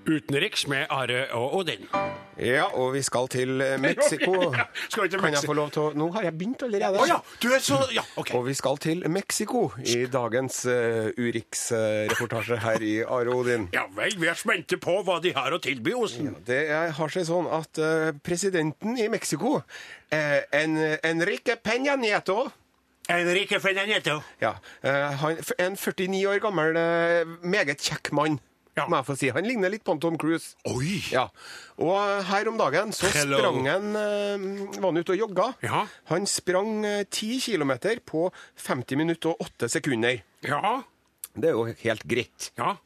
Utenriks 0.07 0.67
med 0.67 0.87
Are 0.91 1.27
og 1.33 1.55
Odin. 1.57 1.89
Ja, 2.39 2.65
og 2.75 2.93
vi 2.95 3.03
skal 3.07 3.29
til 3.31 3.61
ø, 3.61 3.77
Mexico. 3.89 4.33
Skal 4.89 5.03
vi 5.05 5.09
til 5.13 5.21
Kan 5.21 5.33
jeg 5.33 5.39
Mexi- 5.43 5.47
få 5.47 5.55
lov 5.59 5.71
til 5.75 5.83
å 5.83 5.93
Nå 5.95 6.09
har 6.17 6.23
jeg 6.27 6.35
begynt 6.39 6.63
allerede. 6.67 6.99
Å 6.99 7.07
ja, 7.09 7.19
du 7.43 7.49
er 7.55 7.63
så 7.63 7.79
Ja, 7.95 8.03
OK. 8.17 8.33
Og 8.35 8.47
vi 8.49 8.55
skal 8.59 8.79
til 8.83 9.05
Mexico 9.11 9.71
i 9.85 10.05
dagens 10.11 10.65
uh, 10.67 11.11
Urix-reportasje 11.19 12.59
her 12.65 12.83
i 12.83 12.95
Are 13.05 13.31
Odin. 13.35 13.69
Ja 13.75 13.85
vel, 13.97 14.17
vi 14.21 14.29
er 14.31 14.39
spente 14.39 14.79
på 14.83 14.99
hva 15.07 15.21
de 15.25 15.33
har 15.37 15.55
å 15.55 15.61
tilby 15.63 15.95
oss. 15.97 16.17
Det 16.47 16.61
er, 16.71 16.91
har 16.97 17.13
seg 17.15 17.27
sånn 17.29 17.47
at 17.55 17.79
eh, 17.83 18.11
presidenten 18.25 18.99
i 19.01 19.07
Mexico, 19.13 19.61
eh, 20.15 20.43
en, 20.55 20.77
Enrique 21.05 21.57
Peña 21.63 21.97
Nieto 22.01 22.47
Enrique 23.13 23.59
Fernanetto. 23.61 24.23
ja, 24.41 24.55
eh, 24.83 25.11
han, 25.21 25.37
En 25.61 25.75
49 25.77 26.23
år 26.31 26.39
gammel, 26.41 26.77
eh, 26.81 27.25
meget 27.45 27.83
kjekk 27.85 28.13
mann, 28.17 28.39
Ja. 28.75 28.87
må 28.91 28.99
jeg 28.99 29.07
få 29.07 29.17
si. 29.19 29.29
Han 29.35 29.47
ligner 29.47 29.71
litt 29.73 29.85
på 29.87 29.95
Tom 30.03 30.17
Cruise. 30.21 30.55
Oi! 30.71 30.99
Ja. 31.13 31.29
Og 31.79 31.93
eh, 31.95 32.25
her 32.31 32.51
om 32.51 32.59
dagen 32.59 32.95
så 32.97 33.11
Hello. 33.15 33.39
sprang 33.39 33.69
han 33.71 33.99
eh, 33.99 34.49
Var 34.81 34.89
han 34.89 34.99
ute 34.99 35.15
og 35.15 35.21
jogga. 35.21 35.47
Ja. 35.65 35.85
Han 36.11 36.27
sprang 36.31 36.81
eh, 36.89 37.05
10 37.07 37.39
km 37.45 37.77
på 38.07 38.27
50 38.67 39.01
minutter 39.01 39.35
og 39.35 39.47
8 39.47 39.71
sekunder. 39.77 40.25
Ja. 40.47 40.81
Det 41.35 41.51
er 41.51 41.57
jo 41.57 41.65
helt 41.67 42.05
greit. 42.07 42.51
Ja. 42.59 42.77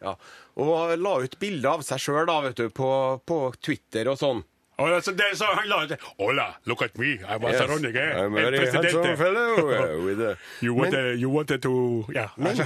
Og 0.57 0.95
la 0.97 1.17
ut 1.25 1.35
bilde 1.41 1.69
av 1.69 1.83
seg 1.85 2.01
sjøl 2.01 2.31
på, 2.73 2.93
på 3.29 3.41
Twitter 3.61 4.09
og 4.09 4.21
sånn. 4.21 4.45
Det, 4.79 5.25
så 5.35 5.45
han 5.45 5.67
la 5.69 5.81
ut 5.85 5.93
Hola, 6.19 6.55
look 6.65 6.83
at 6.83 6.99
me. 6.99 7.19
I 7.19 7.37
was 7.37 7.61
a 7.61 7.67
running 7.67 7.97
I'm 7.97 8.37
a 8.37 8.51
very 8.51 8.59
handsome 8.71 9.17
fellow 9.17 9.57
uh, 9.59 10.05
with 10.07 10.21
a 10.23 10.37
You 10.61 10.75
Men- 10.75 10.79
wanted, 10.79 11.21
you 11.21 11.31
wanted 11.31 11.63
to 11.63 12.05
yeah. 12.15 12.31
Men, 12.37 12.57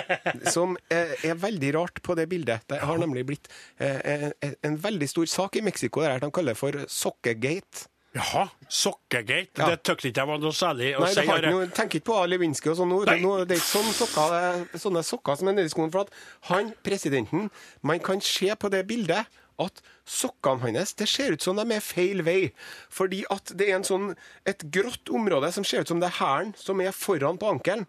som 0.52 0.76
eh, 0.90 1.14
er 1.24 1.34
veldig 1.34 1.74
rart 1.74 2.02
på 2.02 2.14
det 2.14 2.26
bildet. 2.28 2.68
Det 2.68 2.82
har 2.82 2.98
nemlig 3.00 3.24
blitt 3.26 3.48
eh, 3.78 3.96
en, 4.04 4.54
en 4.62 4.76
veldig 4.84 5.08
stor 5.08 5.24
sak 5.26 5.56
i 5.56 5.62
Mexico 5.64 6.04
der 6.04 6.20
de 6.20 6.30
kaller 6.30 6.54
for 6.54 6.76
sokkegate. 6.88 7.88
Jaha. 8.12 8.48
Sokkegate. 8.68 9.56
Ja. 9.56 9.70
Det 9.72 9.80
tykte 9.88 10.10
ikke 10.10 10.20
jeg 10.20 10.28
var 10.28 10.40
noe 10.42 10.52
særlig 10.52 10.90
å 10.98 11.06
Nei, 11.06 11.12
si. 11.14 11.20
det 11.22 11.28
har 11.30 11.40
ikke 11.40 11.52
noe, 11.56 11.68
tenk 11.72 11.94
ikke 11.96 12.08
på 12.10 12.16
Lewinsky 12.28 12.68
og 12.72 12.76
sånn 12.82 12.92
nå. 12.92 12.98
Det 13.08 13.16
er 13.16 13.56
ikke 13.56 13.64
sånne 13.64 13.94
sokker, 13.96 14.34
er 14.36 14.82
sånne 14.82 15.02
sokker 15.08 15.40
som 15.40 15.48
er 15.48 15.56
nedi 15.56 15.72
skoen. 15.72 15.92
For 15.94 16.04
at 16.04 16.12
han, 16.50 16.74
presidenten, 16.84 17.48
man 17.80 18.02
kan 18.04 18.20
se 18.20 18.52
på 18.52 18.68
det 18.72 18.84
bildet 18.90 19.40
at 19.60 19.82
sokkene 20.08 20.72
hans 20.78 20.94
det 20.98 21.08
ser 21.10 21.36
ut 21.36 21.44
som 21.44 21.58
de 21.58 21.66
er 21.76 21.84
feil 21.84 22.24
vei. 22.26 22.52
Fordi 22.92 23.24
at 23.32 23.52
det 23.58 23.70
er 23.70 23.80
en 23.80 23.86
sånn, 23.86 24.10
et 24.48 24.64
grått 24.72 25.12
område 25.12 25.52
som 25.52 25.66
ser 25.66 25.84
ut 25.84 25.92
som 25.92 26.00
det 26.02 26.10
er 26.12 26.18
hælen 26.20 26.56
som 26.58 26.80
er 26.80 26.94
foran 26.96 27.40
på 27.40 27.52
ankelen. 27.52 27.86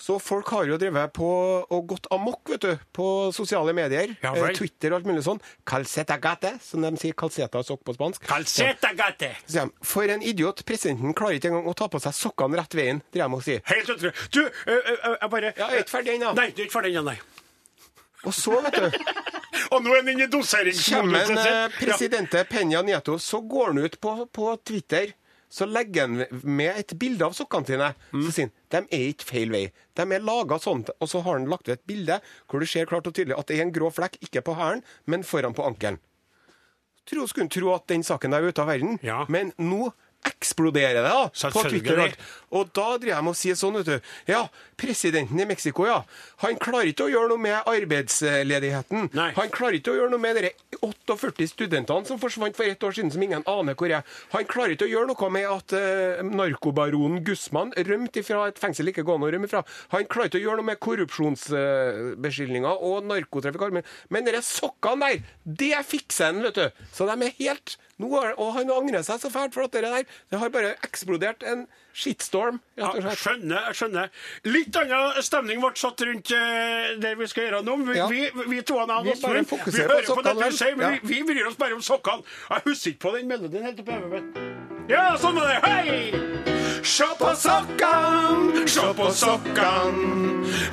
Så 0.00 0.16
folk 0.22 0.48
har 0.48 0.64
jo 0.64 0.78
drevet 0.80 1.12
på 1.12 1.26
og 1.60 1.82
gått 1.90 2.06
amok 2.14 2.48
vet 2.48 2.62
du, 2.64 2.84
på 2.96 3.06
sosiale 3.36 3.74
medier. 3.76 4.14
Ja 4.22 4.32
eh. 4.32 4.54
Twitter 4.56 4.94
og 4.94 5.00
alt 5.00 5.10
mulig 5.10 5.24
sånn. 5.26 5.42
Calcetagate, 5.68 6.54
som 6.64 6.80
de 6.80 6.94
sier 7.00 7.12
calceta 7.12 7.60
sokk 7.66 7.82
på 7.84 7.94
spansk. 7.98 8.24
Calceta 8.24 8.94
gate. 8.96 9.34
Så 9.44 9.66
For 9.84 10.08
en 10.08 10.24
idiot. 10.24 10.64
Presidenten 10.64 11.12
klarer 11.16 11.36
ikke 11.36 11.50
engang 11.52 11.68
å 11.68 11.76
ta 11.76 11.90
på 11.92 12.00
seg 12.00 12.16
sokkene 12.16 12.62
rett 12.62 12.78
veien, 12.78 13.02
driver 13.12 13.26
jeg 13.26 13.34
må 13.34 13.42
si. 13.44 13.58
Helt 13.68 13.92
utrolig. 13.92 14.14
Du, 14.32 14.40
jeg 14.70 15.30
bare 15.36 15.52
jeg 15.52 15.68
er 15.68 15.84
ikke 15.84 15.96
ferdig 15.98 16.16
ennå. 16.16 16.32
Nei, 16.38 16.48
du 16.54 16.62
er 16.62 16.70
ikke 16.70 16.78
ferdig 16.78 16.94
ennå, 16.94 17.12
nei. 17.12 17.18
Og 18.24 18.34
så, 18.36 18.56
vet 18.64 18.76
du, 18.76 19.00
Og 19.70 19.82
nå 19.84 19.92
er 19.94 20.00
han 20.02 20.08
inne 20.12 20.26
i 20.26 20.30
doseringsmodus. 20.30 20.90
kommer 21.00 21.22
jeg 21.22 21.36
eh, 21.38 21.46
ser. 21.46 21.74
presidente 21.78 22.44
Peña 22.50 22.82
Nieto, 22.84 23.18
så 23.22 23.40
går 23.40 23.66
han 23.72 23.78
ut 23.84 24.00
på, 24.02 24.14
på 24.34 24.52
Twitter. 24.66 25.12
Så 25.50 25.66
legger 25.66 26.06
han 26.06 26.24
med 26.46 26.76
et 26.78 26.92
bilde 26.98 27.26
av 27.26 27.32
sokkene 27.34 27.66
sine. 27.66 27.88
Mm. 28.14 28.20
Så 28.26 28.34
sier 28.36 28.50
han 28.74 28.86
de 28.86 28.94
er 28.98 29.08
ikke 29.10 29.26
feil 29.32 29.50
vei. 29.50 29.64
De 29.98 30.04
er 30.14 30.22
laga 30.22 30.60
sånn. 30.62 30.84
Og 31.02 31.08
så 31.10 31.22
har 31.26 31.38
han 31.40 31.48
lagt 31.50 31.66
ut 31.66 31.74
et 31.74 31.82
bilde 31.90 32.20
hvor 32.46 32.62
du 32.62 32.66
ser 32.70 32.86
klart 32.86 33.08
og 33.10 33.14
tydelig 33.16 33.34
at 33.38 33.50
det 33.50 33.58
er 33.58 33.64
en 33.66 33.72
grå 33.74 33.90
flekk, 33.94 34.20
ikke 34.22 34.44
på 34.46 34.54
hælen, 34.58 34.84
men 35.10 35.26
foran 35.26 35.56
på 35.58 35.66
ankelen. 35.66 35.98
Skulle 37.10 37.48
tro 37.50 37.72
at 37.74 37.88
den 37.90 38.04
saken 38.06 38.36
er 38.36 38.46
ute 38.46 38.62
av 38.62 38.68
verden, 38.70 38.98
Ja. 39.02 39.24
men 39.28 39.50
nå 39.58 39.88
eksploderer 40.40 41.02
det 41.04 41.12
da, 41.12 41.28
på 41.52 41.62
Twitter. 41.68 42.14
og. 42.50 42.70
Da 42.74 42.96
driver 42.98 43.14
jeg 43.14 43.24
med 43.24 43.30
å 43.34 43.38
si 43.38 43.50
sånn, 43.54 43.76
vet 43.78 43.86
du. 43.86 44.00
Ja, 44.26 44.40
presidenten 44.80 45.38
i 45.40 45.44
Mexico, 45.46 45.84
ja. 45.86 46.00
Han 46.42 46.56
klarer 46.58 46.86
ikke 46.90 47.04
å 47.06 47.10
gjøre 47.12 47.28
noe 47.30 47.38
med 47.44 47.62
arbeidsledigheten. 47.68 49.10
Nei. 49.14 49.28
Han 49.36 49.50
klarer 49.54 49.74
ikke 49.78 49.92
å 49.92 49.96
gjøre 49.98 50.10
noe 50.14 50.18
med 50.22 50.36
de 50.40 50.50
48 50.80 51.46
studentene 51.52 52.06
som 52.08 52.18
forsvant 52.18 52.56
for 52.56 52.64
ett 52.64 52.82
år 52.82 52.92
siden, 52.96 53.12
som 53.14 53.22
ingen 53.22 53.44
aner 53.46 53.74
hvor 53.78 53.90
er. 53.92 54.02
Han 54.32 54.44
klarer 54.50 54.70
ikke 54.74 54.86
å 54.88 54.92
gjøre 54.94 55.06
noe 55.12 55.30
med 55.36 55.46
at 55.50 55.72
uh, 55.76 56.22
narkobaronen 56.26 57.22
Guzman 57.26 57.70
rømte 57.76 58.22
fra 58.26 58.48
et 58.50 58.58
fengsel 58.62 58.88
ikke 58.90 59.04
gående 59.06 59.26
å 59.28 59.32
rømme 59.36 59.48
fra. 59.50 59.62
Han 59.94 60.04
klarer 60.10 60.28
ikke 60.32 60.40
å 60.40 60.44
gjøre 60.46 60.58
noe 60.62 60.70
med 60.72 60.80
korrupsjonsbeskyldninger 60.80 62.74
og 62.90 63.04
narkotrafikk. 63.10 63.72
Men- 63.72 63.84
Men 64.10 64.24
de 64.24 64.32
sokkene 64.42 65.00
der, 65.00 65.22
det 65.44 65.86
fikser 65.86 66.24
han, 66.32 66.42
vet 66.42 66.54
du. 66.54 66.70
Så 66.92 67.06
de 67.06 67.12
er 67.26 67.32
helt 67.38 67.76
nå 68.00 68.08
Og 68.38 68.54
han 68.54 68.70
angrer 68.70 69.02
seg 69.04 69.20
så 69.20 69.28
fælt 69.30 69.52
for 69.52 69.62
at 69.64 69.72
det 69.72 69.82
der 69.82 70.04
Det 70.30 70.38
har 70.38 70.50
bare 70.54 70.76
eksplodert 70.86 71.42
en 71.42 71.64
shitstorm, 71.92 72.60
Ja, 72.78 72.86
rett 72.92 73.00
og 73.00 73.02
slett. 73.02 73.18
skjønner, 73.18 73.64
jeg 73.66 73.74
skjønner. 73.80 74.10
Litt 74.46 74.76
annen 74.78 75.22
stemning 75.26 75.58
ble 75.60 75.72
satt 75.74 76.04
rundt 76.06 76.30
eh, 76.36 76.92
det 77.02 77.16
vi 77.18 77.26
skal 77.26 77.48
gjøre 77.48 77.64
nå. 77.66 77.74
Vi, 77.88 77.96
Ja. 77.98 78.06
vi, 78.06 78.30
vi 78.46 78.60
to 78.62 78.78
han, 78.78 78.92
Vi 79.04 79.10
Åsmund, 79.10 79.22
bare 79.26 79.42
vi 79.42 79.50
fokuserer 79.50 79.88
på 79.88 79.98
hører 79.98 80.14
på 80.14 80.22
det 80.28 80.50
du 80.52 80.56
sier, 80.56 80.76
men 80.78 80.86
ja. 80.86 81.00
vi, 81.02 81.16
vi 81.16 81.34
bryr 81.34 81.50
oss 81.50 81.58
bare 81.58 81.74
om 81.74 81.82
sokkene. 81.82 82.22
Jeg 82.50 82.62
husker 82.68 82.90
ikke 82.94 83.04
på 83.08 83.16
den 83.16 83.28
melodien 83.34 83.64
helt 83.66 83.80
oppi 83.82 83.92
hodet 83.98 84.10
mitt. 84.22 84.88
Ja, 84.90 85.16
sånn 85.18 85.34
var 85.34 85.50
det. 85.50 85.60
Hei! 85.66 86.59
Se 86.82 87.04
på 87.18 87.34
sokkan, 87.36 88.68
se 88.68 88.80
på 88.96 89.10
sokkan. 89.10 89.94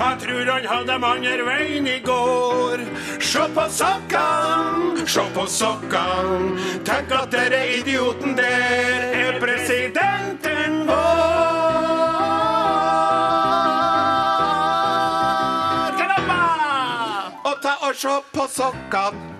Jeg 0.00 0.16
tror 0.20 0.50
han 0.52 0.66
hadde 0.66 0.92
dem 0.92 1.04
andre 1.04 1.44
veien 1.44 1.86
i 1.86 1.98
går. 2.00 2.80
Se 3.20 3.44
på 3.54 3.66
sokkan, 3.68 5.06
se 5.06 5.24
på 5.34 5.46
sokkan. 5.46 6.58
Tenk 6.84 7.12
at 7.12 7.32
dere 7.32 7.62
idioten 7.78 8.36
der 8.36 9.12
er 9.20 9.40
presidenten 9.40 10.86
vår. 10.88 11.48
Og 17.44 17.56
ta 17.62 17.74
og 17.88 17.96
se 17.96 18.20
på 18.32 18.48
sokkene. 18.48 19.37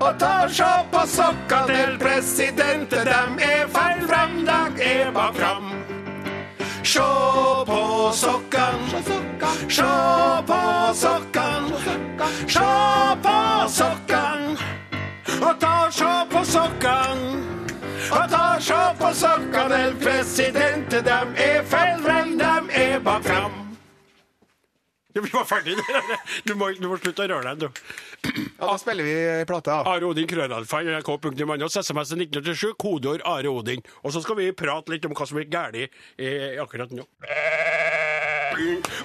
Og 0.00 0.14
ta 0.18 0.26
og 0.44 0.50
se 0.50 0.64
på 0.92 1.00
sokka 1.06 1.58
til 1.66 1.98
presidenten. 2.00 3.04
Dem 3.06 3.38
er 3.38 3.66
feil 3.68 4.06
frem, 4.08 4.46
dag 4.46 4.80
er 4.80 5.10
bak 5.12 5.34
fram. 5.36 5.72
Se 6.84 7.04
på 7.68 7.80
sokkan, 8.12 8.80
se 9.68 9.90
på 10.48 10.60
sokkan, 10.94 11.68
se 12.48 12.70
på 13.26 13.36
sokkan. 13.68 14.56
Og 15.42 15.60
ta 15.60 15.72
og 15.86 15.92
se 15.92 16.12
på 16.30 16.44
sokkan, 16.44 17.18
Og 18.10 18.30
ta 18.30 18.42
og 18.56 18.62
se 18.62 18.80
på 18.98 19.14
sokkan 19.14 19.70
til 19.70 19.96
presidenten. 20.02 21.04
Dem 21.04 21.34
er 21.36 21.62
feil 21.64 21.98
frem, 22.02 22.38
dem 22.38 22.70
er 22.72 22.98
bak 22.98 23.24
fram. 23.24 23.59
Vi 25.26 25.32
var 25.34 25.46
ferdig. 25.48 25.76
Du 26.46 26.54
må, 26.58 26.70
du 26.76 26.86
må 26.88 26.98
slutte 27.00 27.26
å 27.26 27.30
røre 27.30 27.54
deg, 27.54 27.66
du. 27.66 28.30
Ja, 28.60 28.68
da 28.68 28.76
spiller 28.80 29.06
vi 29.06 29.14
plate, 29.48 29.72
da. 29.72 29.80
Are 29.88 30.08
Odin, 30.08 30.28
krøllalfa, 30.28 30.82
nrk.no, 30.84 31.68
SMS 31.68 32.14
1987, 32.16 32.74
kodeord 32.80 33.24
Are 33.28 33.52
Odin. 33.52 33.84
Og 34.04 34.14
så 34.14 34.22
skal 34.24 34.38
vi 34.40 34.50
prate 34.56 34.92
litt 34.92 35.06
om 35.08 35.16
hva 35.16 35.28
som 35.28 35.40
gikk 35.40 35.52
galt 35.54 36.00
akkurat 36.60 36.92
nå. 36.94 37.06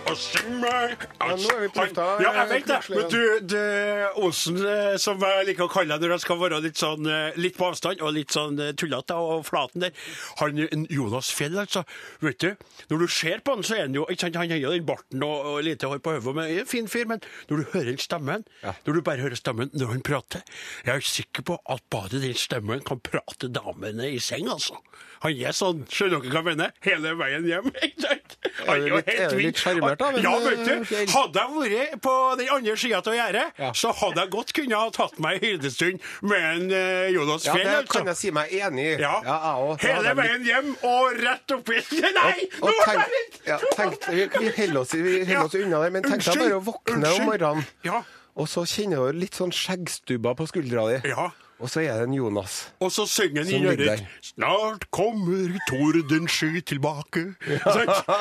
Og 0.05 0.17
syng 0.19 0.59
meg 0.61 0.95
Ja, 1.19 1.29
nå 1.35 1.51
er 1.53 1.61
vi 1.63 1.69
på 1.73 1.85
lufta, 1.85 2.05
Ja, 2.23 2.31
jeg 2.41 2.49
vet 2.51 2.67
det. 2.69 2.79
Men 2.91 3.09
du, 3.11 3.21
du 3.53 4.23
Olsen, 4.25 4.59
eh, 4.61 4.95
som 5.01 5.21
jeg 5.21 5.47
liker 5.49 5.67
å 5.67 5.71
kalle 5.71 5.95
deg 5.95 6.05
når 6.05 6.15
jeg 6.15 6.23
skal 6.25 6.39
være 6.41 6.61
litt 6.65 6.81
sånn 6.81 7.09
eh, 7.09 7.37
litt 7.41 7.57
på 7.59 7.69
avstand 7.69 8.03
og 8.05 8.13
litt 8.15 8.35
sånn 8.35 8.59
eh, 8.61 8.73
tullete 8.77 9.17
og 9.19 9.45
flaten 9.47 9.85
der, 9.85 9.95
han 10.41 10.85
Jonas 10.91 11.31
Fjell, 11.35 11.57
altså. 11.61 11.85
Vet 12.23 12.41
du, 12.43 12.67
når 12.91 13.05
du 13.05 13.07
ser 13.11 13.43
på 13.45 13.55
han, 13.55 13.65
så 13.65 13.77
er 13.77 13.85
han 13.87 13.97
jo 13.97 14.05
ikke 14.09 14.27
sant, 14.27 14.39
Han 14.41 14.51
har 14.53 14.61
jo 14.61 14.73
den 14.75 14.87
barten 14.87 15.23
og, 15.25 15.49
og 15.53 15.61
lite 15.65 15.89
hår 15.91 16.03
på 16.03 16.15
hodet, 16.17 16.35
men 16.35 16.51
er 16.51 16.63
en 16.65 16.69
fin 16.69 16.89
fyr. 16.91 17.07
Men 17.09 17.23
når 17.49 17.63
du 17.63 17.73
hører 17.75 18.01
stemmen, 18.01 18.45
når 18.63 18.99
du 18.99 19.01
bare 19.05 19.23
hører 19.23 19.39
stemmen 19.39 19.71
når 19.75 19.93
han 19.95 20.03
prater 20.05 20.43
Jeg 20.85 20.93
er 20.95 21.05
sikker 21.05 21.45
på 21.47 21.59
at 21.71 21.83
bare 21.93 22.21
den 22.21 22.37
stemmen 22.39 22.83
kan 22.85 23.01
prate 23.03 23.49
damene 23.53 24.09
i 24.11 24.19
seng, 24.23 24.49
altså. 24.51 24.79
Han 25.23 25.39
er 25.41 25.55
sånn, 25.55 25.85
skjønner 25.89 26.21
dere 26.21 26.33
hva 26.35 26.41
jeg 26.41 26.47
mener? 26.51 26.73
Hele 26.85 27.13
veien 27.17 27.45
hjem. 27.49 27.69
ikke 27.87 28.03
sant? 28.03 28.35
Han 28.65 28.75
er 28.75 28.89
jo 28.91 28.99
helt 28.99 29.35
vill. 29.39 29.44
Litt 29.45 29.61
sjarmert 29.61 29.99
da, 30.01 30.11
men, 30.15 30.23
Ja, 30.25 30.33
vet 30.43 30.67
eh, 30.67 30.81
du. 30.83 31.11
Hadde 31.13 31.43
jeg 31.45 31.55
vært 31.61 32.01
på 32.05 32.15
den 32.41 32.51
andre 32.57 32.75
sida 32.81 33.01
av 33.01 33.15
gjerdet, 33.17 33.45
Ja. 33.61 33.71
så 33.73 33.93
hadde 34.01 34.21
jeg 34.25 34.31
godt 34.35 34.53
kunnet 34.57 34.77
ha 34.77 34.89
tatt 34.95 35.19
meg 35.23 35.37
en 35.39 35.45
hyrdestund 35.49 35.99
med 36.21 36.45
en 36.51 36.71
eh, 36.71 37.09
Jonas 37.15 37.45
Ja, 37.45 37.53
Fjell. 37.55 37.69
det 37.69 37.77
altså. 37.83 37.93
kan 37.99 38.11
jeg 38.11 38.19
si 38.21 38.31
meg 38.35 38.51
enig 38.59 38.85
i. 38.85 38.95
Ja. 39.01 39.15
Ja, 39.25 39.53
Hele 39.85 40.15
veien 40.19 40.45
hjem 40.45 40.73
og 40.83 41.15
rett 41.21 41.55
oppi 41.55 41.79
Nei! 42.19 42.49
Og 42.61 42.69
og 42.69 42.83
tenk, 42.85 43.39
ja, 43.47 43.57
tenk, 43.77 44.09
vi, 44.11 44.27
vi 44.39 44.51
holder 44.57 44.81
oss, 44.81 44.93
vi 44.93 45.17
holder 45.25 45.45
oss 45.45 45.55
unna 45.61 45.81
det, 45.85 45.91
men 45.95 46.03
tenk 46.05 46.23
deg 46.25 46.39
bare 46.43 46.59
å 46.59 46.63
våkne 46.65 47.13
om 47.15 47.25
morgenen, 47.29 47.65
Ja. 47.85 48.01
Og 48.35 48.47
så 48.51 48.65
kjenner 48.67 49.11
du 49.11 49.19
litt 49.23 49.33
sånn 49.37 49.51
skjeggstubber 49.55 50.35
på 50.35 50.47
skuldra 50.51 50.87
di, 50.91 51.09
Ja. 51.09 51.29
og 51.59 51.69
så 51.71 51.79
er 51.85 52.01
det 52.01 52.07
en 52.09 52.13
Jonas. 52.13 52.65
Og 52.83 52.91
så 52.91 53.05
synger 53.07 53.45
han 53.45 53.53
i 53.53 53.61
øret 53.71 54.01
Snart 54.21 54.89
kommer 54.91 55.53
tordensky 55.69 56.59
tilbake. 56.67 57.35
Ja. 57.47 57.71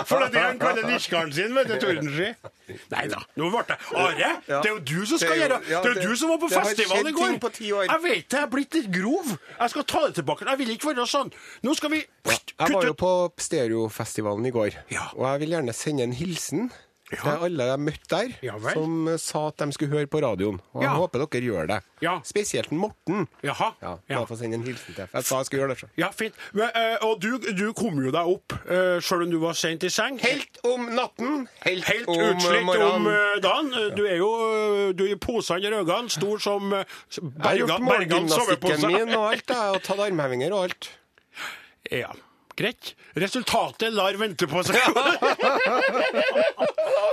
For 0.07 0.21
det 0.23 0.29
er 0.29 0.31
det 0.37 0.43
han 0.45 0.59
kaller 0.63 0.87
nisjkaren 0.87 1.33
sin, 1.35 1.55
vet 1.57 1.67
du. 1.67 1.75
Tordensky. 1.83 2.29
Nei 2.95 3.03
da, 3.11 3.19
nå 3.37 3.51
ble 3.53 3.61
det 3.69 3.77
Are, 3.93 4.29
det 4.47 4.55
er 4.65 4.71
jo 4.71 4.79
du 4.81 5.03
som 5.05 5.19
skal 5.21 5.35
Det 5.35 5.41
gjøre 5.43 5.59
ja, 5.69 5.81
Det 5.85 5.91
er 5.91 5.99
jo 6.01 6.09
du 6.09 6.17
som 6.17 6.31
var 6.33 6.39
på 6.41 6.49
festival 6.49 7.11
i 7.11 7.13
går. 7.13 7.35
Jeg 7.61 8.01
vet 8.07 8.23
det, 8.31 8.39
jeg 8.39 8.41
er 8.41 8.47
blitt 8.55 8.79
litt 8.79 8.89
grov. 8.95 9.35
Jeg 9.59 9.71
skal 9.75 9.85
ta 9.85 10.01
det 10.07 10.15
tilbake. 10.23 10.47
Jeg 10.49 10.59
vil 10.63 10.71
ikke 10.79 10.95
være 10.95 11.05
sånn. 11.11 11.33
Nå 11.67 11.75
skal 11.77 11.91
vi 11.93 12.01
Jeg 12.25 12.73
var 12.73 12.87
jo 12.89 12.95
på 12.97 13.11
Stereofestivalen 13.37 14.47
i 14.47 14.55
går, 14.55 14.79
Ja. 14.95 15.11
og 15.17 15.27
jeg 15.33 15.41
vil 15.45 15.51
gjerne 15.59 15.75
sende 15.75 16.03
en 16.07 16.13
hilsen 16.17 16.71
Ja. 17.23 17.33
er 17.37 17.45
alle 17.45 17.65
jeg 17.71 17.79
møtte 17.81 18.09
der, 18.11 18.29
Ja 18.43 18.57
vel. 18.59 18.73
som 18.75 19.09
eh, 19.09 19.17
sa 19.19 19.47
at 19.49 19.57
de 19.59 19.73
skulle 19.73 19.91
høre 19.93 20.07
på 20.07 20.21
radioen. 20.23 20.61
Og 20.75 20.83
jeg 20.83 20.91
Ja. 20.91 20.95
håper 20.97 21.19
dere 21.27 21.43
gjør 21.43 21.67
det. 21.69 21.81
Ja. 22.03 22.21
Spesielt 22.25 22.73
Morten. 22.73 23.29
Jaha. 23.43 23.71
Ja, 23.83 23.97
Ja. 24.09 24.17
Bare 24.19 24.27
få 24.27 24.37
sende 24.39 24.55
en 24.57 24.63
hilsen 24.65 24.95
til. 24.95 25.07
Jeg 25.13 25.25
sa 25.25 25.37
jeg 25.39 25.47
skulle 25.47 25.61
gjøre 25.63 25.69
det 25.75 25.79
selv. 25.79 25.91
Ja, 25.97 26.09
fint. 26.11 26.35
Men, 26.53 26.71
eh, 26.75 26.97
og 27.03 27.21
du, 27.23 27.39
du 27.39 27.73
kom 27.73 28.01
jo 28.05 28.11
deg 28.11 28.27
opp, 28.27 28.53
uh, 28.69 28.99
sjøl 29.01 29.23
om 29.25 29.31
du 29.31 29.39
var 29.39 29.53
sent 29.55 29.83
i 29.85 29.89
seng. 29.89 30.19
Helt 30.21 30.59
om 30.65 30.87
natten, 30.95 31.49
helt, 31.65 31.85
Helt 31.85 32.09
om 32.09 32.15
utslitt 32.19 32.59
om 32.61 32.65
morgenen. 32.67 33.07
eh, 33.07 33.41
dagen. 33.41 33.71
Du 33.97 34.05
er 34.07 34.17
jo 34.17 34.31
eh, 34.89 34.93
du 34.93 35.05
er 35.05 35.13
i 35.15 35.17
posene 35.17 35.61
i 35.61 35.71
øynene, 35.71 36.11
stor 36.11 36.39
som 36.39 36.73
uh, 36.73 36.85
Jeg 37.11 37.33
har 37.43 37.57
gjort 37.57 37.69
Bergan, 37.69 37.69
Bergan 37.69 37.83
morgengymnastikken 37.85 38.79
sovepose. 38.79 38.87
min 38.87 39.15
og 39.17 39.33
alt, 39.33 39.49
jeg, 39.49 39.75
og 39.75 39.83
tatt 39.83 39.99
armhevinger 40.01 40.53
og 40.53 40.65
alt. 40.65 40.91
Ja. 41.93 42.11
Greit. 42.57 42.93
Resultatet 43.19 43.91
lar 43.95 44.15
vente 44.21 44.47
på 44.47 44.63
seg. 44.67 44.79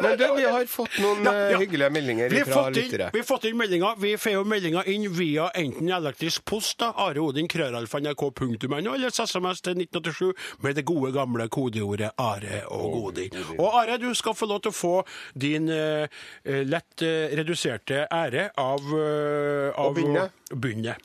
Men 0.02 0.18
du, 0.18 0.26
vi 0.36 0.44
har 0.46 0.66
fått 0.70 0.98
noen 1.02 1.24
Ja, 1.26 1.32
eh, 1.34 1.52
ja. 1.54 1.60
hyggelige 1.62 1.90
meldinger 1.94 2.30
Vi 2.34 2.42
fra 2.46 2.64
lyttere. 2.74 3.10
vi 3.14 3.20
har 3.22 3.26
fått 3.28 3.46
inn 3.50 3.58
meldinger. 3.58 3.96
Vi 4.02 4.14
får 4.22 4.34
jo 4.36 4.44
meldinger 4.48 4.88
inn 4.90 5.06
via 5.14 5.48
enten 5.58 5.90
elektrisk 5.94 6.46
post, 6.50 6.78
da, 6.82 6.92
Are 7.06 7.22
Odin, 7.22 7.48
krøralfa.nrk.no, 7.52 8.94
eller 8.96 9.14
SMS 9.14 9.62
til 9.66 9.78
1987 9.82 10.34
med 10.66 10.78
det 10.80 10.86
gode, 10.90 11.14
gamle 11.16 11.48
kodeordet 11.54 12.12
Are 12.22 12.64
og 12.74 12.92
Godin. 12.98 13.38
Og 13.58 13.70
Are, 13.82 13.98
du 14.02 14.10
skal 14.18 14.36
få 14.38 14.50
lov 14.50 14.62
til 14.66 14.74
å 14.74 14.78
få 14.78 14.94
din 15.38 15.70
eh, 15.74 16.06
eh, 16.46 16.62
lett 16.68 17.06
uh, 17.06 17.10
reduserte 17.42 18.06
ære 18.12 18.50
av, 18.62 18.82
uh, 18.94 19.72
av 19.78 19.92
Å 19.92 19.96
begynne. 19.96 20.28
å 20.54 20.60
begynne. 20.62 20.98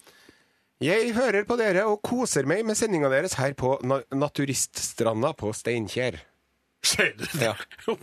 Jeg 0.85 1.15
hører 1.17 1.47
på 1.49 1.57
dere 1.57 1.87
og 1.89 2.03
koser 2.05 2.45
meg 2.45 2.61
med 2.69 2.77
sendinga 2.77 3.09
deres 3.09 3.39
her 3.41 3.55
på 3.57 3.79
na 3.89 4.03
Naturiststranda 4.13 5.31
på 5.33 5.55
Steinkjer. 5.57 6.19
Sier 6.87 7.15
du 7.17 7.25
det? 7.41 7.55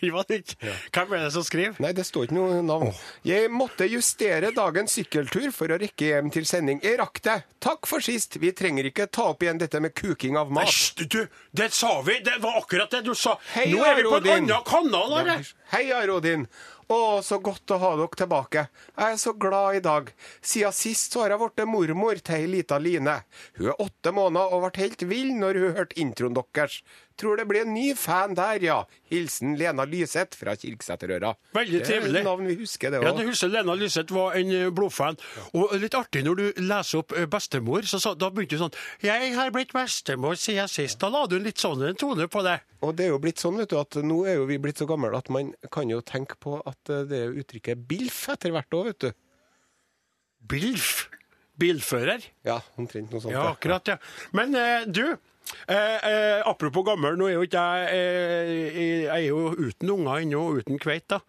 Hvem 0.00 1.12
er 1.12 1.20
det 1.20 1.28
som 1.36 1.44
skriver? 1.46 1.76
Nei, 1.84 1.92
det 1.94 2.06
står 2.08 2.26
ikke 2.26 2.34
noe 2.34 2.62
navn. 2.66 2.90
Jeg 3.28 3.50
måtte 3.52 3.86
justere 3.86 4.50
dagens 4.56 4.96
sykkeltur 4.96 5.52
for 5.54 5.70
å 5.70 5.78
rekke 5.78 6.08
hjem 6.08 6.32
til 6.34 6.48
sending. 6.48 6.80
Jeg 6.82 6.98
rakk 6.98 7.20
det. 7.28 7.36
Takk 7.62 7.86
for 7.86 8.02
sist. 8.02 8.40
Vi 8.42 8.50
trenger 8.56 8.88
ikke 8.88 9.06
ta 9.12 9.28
opp 9.34 9.44
igjen 9.44 9.60
dette 9.60 9.78
med 9.84 9.94
kuking 9.94 10.40
av 10.40 10.50
mat. 10.50 10.72
Æsj, 10.72 11.04
du, 11.04 11.20
det 11.54 11.70
sa 11.76 11.92
vi! 12.08 12.18
Det 12.26 12.40
var 12.42 12.58
akkurat 12.64 12.90
det 12.96 13.04
du 13.06 13.12
sa! 13.14 13.36
Hei, 13.52 13.68
Nå 13.70 13.84
er 13.86 14.00
vi 14.00 14.08
på 14.08 14.18
en 14.18 14.30
annen 14.38 14.66
kanal, 14.66 15.14
Are! 15.20 15.38
Hei, 15.76 15.84
Arodin. 15.94 16.48
Å, 16.92 17.22
så 17.24 17.38
godt 17.40 17.72
å 17.72 17.78
ha 17.80 17.92
dere 17.96 18.18
tilbake. 18.20 18.66
Jeg 18.92 19.16
er 19.16 19.20
så 19.20 19.32
glad 19.32 19.78
i 19.78 19.84
dag. 19.84 20.10
Siden 20.44 20.74
sist 20.76 21.14
så 21.14 21.24
har 21.24 21.34
jeg 21.34 21.40
blitt 21.40 21.64
mormor 21.70 22.20
til 22.20 22.36
ei 22.36 22.50
lita 22.58 22.78
Line. 22.82 23.20
Hun 23.56 23.70
er 23.72 23.80
åtte 23.80 24.12
måneder 24.12 24.52
og 24.52 24.66
ble 24.66 24.84
helt 24.84 25.06
vill 25.08 25.32
når 25.38 25.60
hun 25.62 25.78
hørte 25.78 26.00
introen 26.00 26.36
deres. 26.36 26.82
Tror 27.14 27.38
det 27.38 27.44
blir 27.46 27.62
en 27.62 27.74
ny 27.76 27.92
fan 27.94 28.34
der, 28.34 28.58
ja. 28.64 28.80
Hilsen 29.12 29.54
Lena 29.54 29.84
Lyseth 29.86 30.34
fra 30.34 30.56
Kirksæterøra. 30.58 31.30
Veldig 31.54 31.82
trivelig. 31.86 32.10
Det 32.16 32.22
er 32.24 32.26
navn 32.26 32.48
vi 32.50 32.56
husker, 32.58 32.90
det 32.90 33.02
Ja, 33.04 33.12
du 33.14 33.22
husker 33.28 33.52
Lena 33.52 33.76
Lyseth 33.78 34.10
var 34.14 34.34
en 34.34 34.50
eh, 34.50 34.70
blodfan. 34.74 35.18
Og 35.54 35.76
litt 35.78 35.94
artig 35.94 36.24
når 36.26 36.40
du 36.40 36.62
leser 36.66 37.04
opp 37.04 37.14
eh, 37.14 37.28
bestemor, 37.30 37.86
så 37.86 38.02
så 38.02 38.16
da 38.18 38.32
begynte 38.34 38.58
du 38.58 38.64
sånn 38.64 38.74
'Jeg 39.04 39.34
har 39.38 39.54
blitt 39.54 39.72
bestemor 39.72 40.34
siden 40.34 40.66
sist'. 40.66 40.98
Da 40.98 41.08
la 41.08 41.26
du 41.30 41.38
litt 41.38 41.62
sånn 41.62 41.86
en 41.86 41.94
tone 41.94 42.26
på 42.26 42.42
det. 42.42 42.58
Og 42.82 42.96
det 42.96 43.06
er 43.06 43.14
jo 43.14 43.22
blitt 43.22 43.38
sånn, 43.38 43.56
vet 43.62 43.70
du, 43.70 43.78
at 43.78 43.94
nå 44.02 44.26
er 44.26 44.34
jo 44.40 44.50
vi 44.50 44.58
blitt 44.58 44.82
så 44.82 44.86
gamle 44.86 45.14
at 45.16 45.30
man 45.30 45.54
kan 45.70 45.88
jo 45.88 46.02
tenke 46.02 46.34
på 46.42 46.58
at 46.66 46.73
eh, 46.92 47.04
det 47.10 47.22
uttrykket 47.42 47.84
BILF 47.88 48.22
etter 48.34 48.54
hvert 48.54 48.76
òg, 48.78 48.90
vet 48.90 49.06
du. 49.06 49.12
Bilf. 50.50 51.06
Bilfører. 51.60 52.24
Ja, 52.46 52.58
omtrent 52.80 53.12
noe 53.14 53.22
sånt. 53.22 53.34
Ja, 53.34 53.46
akkurat, 53.52 53.86
ja. 53.86 53.96
Men 54.34 54.56
eh, 54.58 54.88
du, 54.90 55.04
eh, 55.70 55.78
eh, 55.78 56.40
apropos 56.50 56.82
gammel, 56.88 57.14
nå 57.20 57.28
er 57.30 57.36
jo 57.36 57.44
ikke 57.46 57.62
jeg 57.62 57.94
eh, 57.94 58.82
Jeg 59.06 59.20
er 59.20 59.26
jo 59.28 59.52
uten 59.54 59.92
unger 59.94 60.24
ennå, 60.24 60.42
uten 60.58 60.82
kveit, 60.82 61.06
da. 61.14 61.20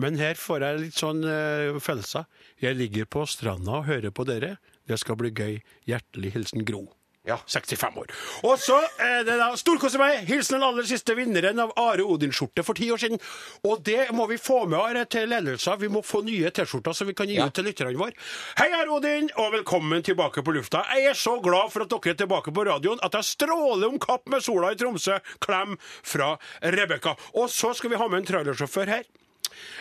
Men 0.00 0.16
her 0.18 0.34
får 0.40 0.64
jeg 0.64 0.80
litt 0.86 0.98
sånn 0.98 1.20
eh, 1.28 1.76
følelser. 1.84 2.24
Jeg 2.64 2.80
ligger 2.80 3.06
på 3.06 3.26
stranda 3.30 3.78
og 3.82 3.88
hører 3.90 4.10
på 4.14 4.24
dere. 4.26 4.56
Det 4.88 4.98
skal 5.00 5.20
bli 5.20 5.30
gøy. 5.36 5.60
Hjertelig 5.88 6.32
hilsen 6.34 6.64
Gro. 6.66 6.86
Ja. 7.24 7.38
65 7.48 7.96
år. 7.96 8.10
Og 8.44 8.58
så 8.60 8.76
er 9.00 9.22
det 9.24 9.38
da 9.40 9.46
Storkoser 9.56 9.96
meg! 10.00 10.26
Hilsen 10.28 10.58
den 10.58 10.66
aller 10.66 10.84
siste 10.84 11.14
vinneren 11.16 11.62
av 11.62 11.70
Are 11.80 12.04
Odin-skjorte 12.04 12.60
for 12.66 12.76
ti 12.76 12.90
år 12.92 13.00
siden. 13.00 13.20
Og 13.64 13.80
det 13.86 14.10
må 14.12 14.26
vi 14.28 14.36
få 14.36 14.66
med 14.68 14.76
Are 14.76 15.06
til 15.08 15.30
ledelsen. 15.32 15.78
Vi 15.80 15.88
må 15.88 16.02
få 16.04 16.20
nye 16.26 16.52
T-skjorter 16.52 16.92
som 16.92 17.08
vi 17.08 17.14
kan 17.16 17.30
gi 17.30 17.38
Ja. 17.40 17.46
ut 17.48 17.54
til 17.56 17.64
lytterne 17.64 17.96
våre. 17.96 18.12
Hei, 18.60 18.68
Are 18.76 18.92
Odin, 18.92 19.30
og 19.40 19.52
velkommen 19.56 20.04
tilbake 20.04 20.44
på 20.44 20.52
lufta. 20.52 20.84
Jeg 20.92 21.06
er 21.14 21.16
så 21.16 21.38
glad 21.40 21.72
for 21.72 21.86
at 21.86 21.88
dere 21.96 22.12
er 22.12 22.20
tilbake 22.26 22.52
på 22.52 22.66
radioen 22.68 23.00
at 23.02 23.12
jeg 23.16 23.24
stråler 23.24 23.88
om 23.88 23.98
kapp 23.98 24.28
med 24.28 24.44
sola 24.44 24.72
i 24.72 24.76
Tromsø. 24.76 25.16
Klem 25.40 25.78
fra 26.02 26.34
Rebekka. 26.60 27.16
Og 27.40 27.48
så 27.48 27.72
skal 27.74 27.88
vi 27.90 27.96
ha 27.96 28.06
med 28.08 28.20
en 28.20 28.26
trailersjåfør 28.34 28.86
her. 28.98 29.04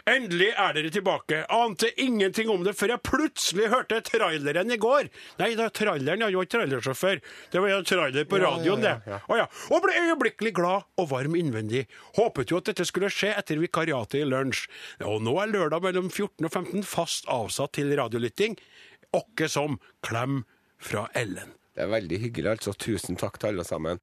Endelig 0.10 0.50
er 0.60 0.75
dere 0.77 0.92
tilbake. 0.94 1.42
Ante 1.53 1.89
ingenting 2.01 2.50
om 2.53 2.63
det 2.65 2.75
før 2.77 2.94
jeg 2.96 3.03
plutselig 3.08 3.70
hørte 3.72 4.01
traileren 4.06 4.74
i 4.74 4.80
går. 4.82 5.10
Nei, 5.42 5.53
da, 5.60 5.70
traileren 5.74 6.25
jeg 6.25 6.36
var 6.36 6.48
ikke 6.48 6.56
trailersjåfør. 6.58 7.24
Det 7.53 7.63
var 7.63 7.74
jo 7.74 7.80
trailer 7.88 8.27
på 8.30 8.42
Ja, 8.42 8.51
radioen, 8.51 8.86
ja, 8.88 8.96
ja. 9.08 9.20
Å 9.27 9.39
ja. 9.44 9.48
Og 9.74 9.84
ble 9.86 9.96
øyeblikkelig 10.03 10.53
glad 10.60 10.88
og 11.00 11.10
varm 11.13 11.38
innvendig. 11.39 11.86
Håpet 12.20 12.53
jo 12.53 12.62
at 12.62 12.70
dette 12.72 12.88
skulle 12.89 13.12
skje 13.13 13.34
etter 13.38 13.62
vikariatet 13.62 14.22
i 14.22 14.27
lunsj. 14.27 14.65
Og 15.08 15.22
nå 15.25 15.36
er 15.44 15.53
lørdag 15.53 15.83
mellom 15.86 16.09
14 16.12 16.48
og 16.48 16.51
15 16.51 16.88
fast 16.88 17.29
avsatt 17.31 17.75
til 17.79 17.94
radiolytting. 17.98 18.57
Åkke 19.14 19.50
som 19.51 19.79
klem 20.05 20.44
fra 20.83 21.07
Ellen. 21.18 21.53
Det 21.74 21.88
er 21.88 21.90
veldig 21.90 22.20
hyggelig, 22.22 22.50
altså. 22.57 22.74
Tusen 22.77 23.18
takk 23.18 23.40
til 23.42 23.53
alle 23.53 23.66
sammen. 23.66 24.01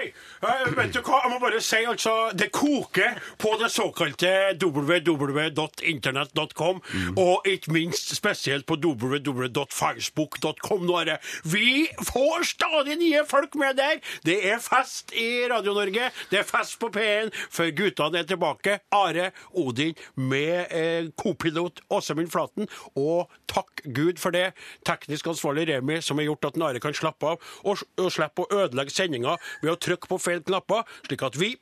Hei, 0.00 0.14
eh, 0.48 0.70
vet 0.72 0.94
du 0.94 1.02
hva, 1.04 1.18
jeg 1.20 1.28
må 1.28 1.36
bare 1.42 1.58
si 1.60 1.76
altså, 1.84 2.32
det 2.32 2.48
koker 2.56 3.18
på 3.36 3.50
det 3.60 3.68
såkalte 3.68 4.56
www.internett.com, 4.56 6.80
og 7.20 7.44
ikke 7.50 7.68
minst 7.74 8.14
spesielt 8.16 8.64
på 8.64 8.78
www.facebook.com 8.80 10.86
nå 10.88 10.96
er 11.02 11.04
det. 11.10 11.18
Vi 11.44 11.84
får 12.08 12.48
stadig 12.48 12.96
nye 13.02 13.20
folk 13.28 13.52
med 13.60 13.76
der! 13.76 14.00
Det 14.24 14.40
er 14.48 14.56
fest 14.64 15.12
i 15.12 15.44
Radio-Norge, 15.52 16.08
det 16.32 16.40
er 16.40 16.48
fest 16.48 16.80
på 16.80 16.88
P1, 16.96 17.28
før 17.52 17.68
guttene 17.82 18.18
er 18.22 18.26
tilbake. 18.32 18.80
Are 18.96 19.36
Odin 19.52 19.92
med 20.16 20.72
eh, 20.72 21.12
kopilot 21.12 21.84
Åsemund 21.92 22.32
Flaten, 22.32 22.64
og 22.96 23.28
takk 23.52 23.84
Gud 23.84 24.16
for 24.22 24.30
det. 24.32 24.56
Teknisk 24.88 25.28
ansvarlig 25.34 25.68
Remi, 25.74 26.00
som 26.00 26.16
har 26.16 26.24
gjort 26.30 26.48
at 26.54 26.56
Are 26.70 26.80
kan 26.80 26.96
slappe 26.96 27.34
av, 27.34 27.36
og, 27.68 27.84
og 28.00 28.08
slippe 28.16 28.40
å 28.46 28.50
ødelegge 28.64 28.96
sendinga 28.96 29.36
ved 29.60 29.74
å 29.74 29.76
trykke 29.76 29.89
på 29.98 30.18
feil 30.18 30.42
knapper, 30.42 30.82
slik 31.06 31.22
at 31.22 31.34
vi 31.40 31.56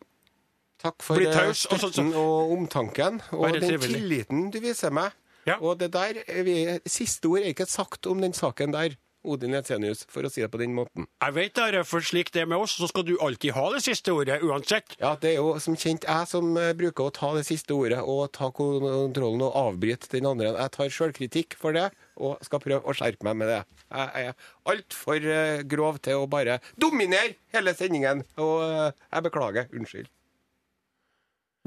Takk 0.79 1.03
for 1.03 1.17
Bli 1.19 1.27
eh, 1.27 1.33
taus, 1.35 1.65
og 1.67 1.79
sånn- 1.81 1.91
støtten 1.91 2.15
og 2.15 2.53
omtanken, 2.55 3.21
og 3.33 3.53
den 3.53 3.63
trivelig. 3.63 3.95
tilliten 3.97 4.51
du 4.53 4.61
viser 4.61 4.91
meg. 4.91 5.11
Ja. 5.45 5.57
Og 5.61 5.79
det 5.81 5.93
der, 5.93 6.23
er 6.29 6.43
vi, 6.45 6.79
Siste 6.87 7.27
ord 7.27 7.41
er 7.41 7.51
ikke 7.51 7.67
sagt 7.67 8.07
om 8.07 8.21
den 8.21 8.33
saken 8.33 8.73
der, 8.73 8.95
Odin 9.27 9.57
Jensenius, 9.57 10.05
for 10.11 10.27
å 10.27 10.31
si 10.31 10.43
det 10.45 10.51
på 10.53 10.61
den 10.61 10.75
måten. 10.77 11.09
Jeg 11.25 11.35
vet 11.35 11.59
det, 11.59 11.83
for 11.89 12.05
slik 12.05 12.31
det 12.35 12.45
er 12.45 12.51
med 12.51 12.63
oss, 12.63 12.77
så 12.79 12.89
skal 12.91 13.07
du 13.09 13.17
alltid 13.25 13.55
ha 13.57 13.65
det 13.75 13.83
siste 13.85 14.15
ordet, 14.15 14.39
uansett. 14.47 14.95
Ja, 15.01 15.17
Det 15.21 15.33
er 15.33 15.41
jo 15.41 15.57
som 15.63 15.77
kjent 15.77 16.07
jeg 16.07 16.29
som 16.31 16.53
eh, 16.57 16.75
bruker 16.79 17.09
å 17.09 17.15
ta 17.15 17.33
det 17.37 17.45
siste 17.49 17.75
ordet 17.75 18.01
og 18.03 18.31
ta 18.37 18.51
kontrollen 18.55 19.43
og 19.47 19.57
avbryte 19.59 20.11
den 20.15 20.29
andre. 20.31 20.55
Jeg 20.55 20.75
tar 20.77 20.95
sjølkritikk 20.95 21.59
for 21.59 21.75
det 21.77 21.89
og 22.19 22.39
skal 22.47 22.63
prøve 22.63 22.83
å 22.87 22.95
skjerpe 22.97 23.27
meg 23.27 23.41
med 23.43 23.53
det. 23.53 23.63
Jeg 23.89 24.29
er 24.29 24.49
altfor 24.69 25.25
uh, 25.25 25.63
grov 25.71 26.01
til 26.05 26.21
å 26.21 26.29
bare 26.31 26.59
dominere 26.77 27.39
hele 27.55 27.75
sendingen, 27.79 28.25
og 28.37 28.63
eh, 28.67 28.95
jeg 29.15 29.27
beklager. 29.29 29.69
Unnskyld. 29.73 30.11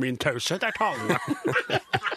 Min 0.01 0.17
taushet 0.17 0.63
er 0.63 0.75
talende. 0.77 1.19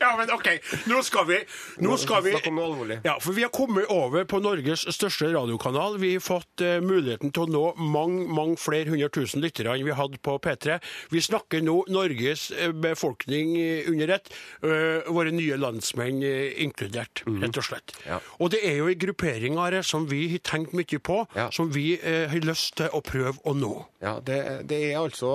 ja, 0.00 0.10
men 0.18 0.30
OK, 0.34 0.48
nå 0.90 1.00
skal 1.06 1.26
vi 1.28 1.38
Nå 1.84 1.96
skal 2.00 2.22
vi 2.24 2.32
Snakk 2.34 2.46
om 2.50 2.56
noe 2.58 2.66
alvorlig. 2.70 2.96
Ja, 3.06 3.16
for 3.22 3.36
vi 3.36 3.42
har 3.44 3.50
kommet 3.54 3.88
over 3.92 4.24
på 4.28 4.40
Norges 4.42 4.84
største 4.94 5.28
radiokanal. 5.34 5.98
Vi 6.02 6.12
har 6.16 6.22
fått 6.24 6.62
eh, 6.64 6.78
muligheten 6.84 7.32
til 7.34 7.44
å 7.46 7.50
nå 7.50 7.62
mange, 7.78 8.26
mange 8.34 8.56
flere 8.60 8.90
hundre 8.92 9.08
tusen 9.14 9.42
lyttere 9.44 9.74
enn 9.74 9.84
vi 9.86 9.94
hadde 9.96 10.20
på 10.24 10.36
P3. 10.44 10.78
Vi 11.12 11.22
snakker 11.24 11.62
nå 11.66 11.76
Norges 11.92 12.48
eh, 12.54 12.72
befolkning 12.72 13.54
eh, 13.60 13.90
under 13.90 14.14
ett, 14.18 14.30
eh, 14.64 15.06
våre 15.14 15.32
nye 15.34 15.58
landsmenn 15.60 16.22
eh, 16.24 16.54
inkludert, 16.64 17.24
rett 17.42 17.60
og 17.60 17.66
slett. 17.68 17.96
Ja. 18.08 18.20
Og 18.40 18.52
det 18.54 18.62
er 18.66 18.78
jo 18.80 18.90
en 18.92 18.98
gruppering 19.06 19.58
Are, 19.60 19.82
som 19.86 20.06
vi 20.10 20.24
har 20.34 20.42
tenkt 20.46 20.74
mye 20.76 21.00
på, 21.04 21.20
Ja. 21.36 21.48
som 21.54 21.70
vi 21.74 21.94
eh, 22.00 22.28
har 22.30 22.44
lyst 22.46 22.76
til 22.80 22.90
å 22.94 23.00
prøve 23.04 23.36
å 23.44 23.54
nå. 23.56 23.74
Ja, 24.04 24.18
det, 24.24 24.40
det 24.70 24.80
er 24.92 25.00
altså 25.02 25.30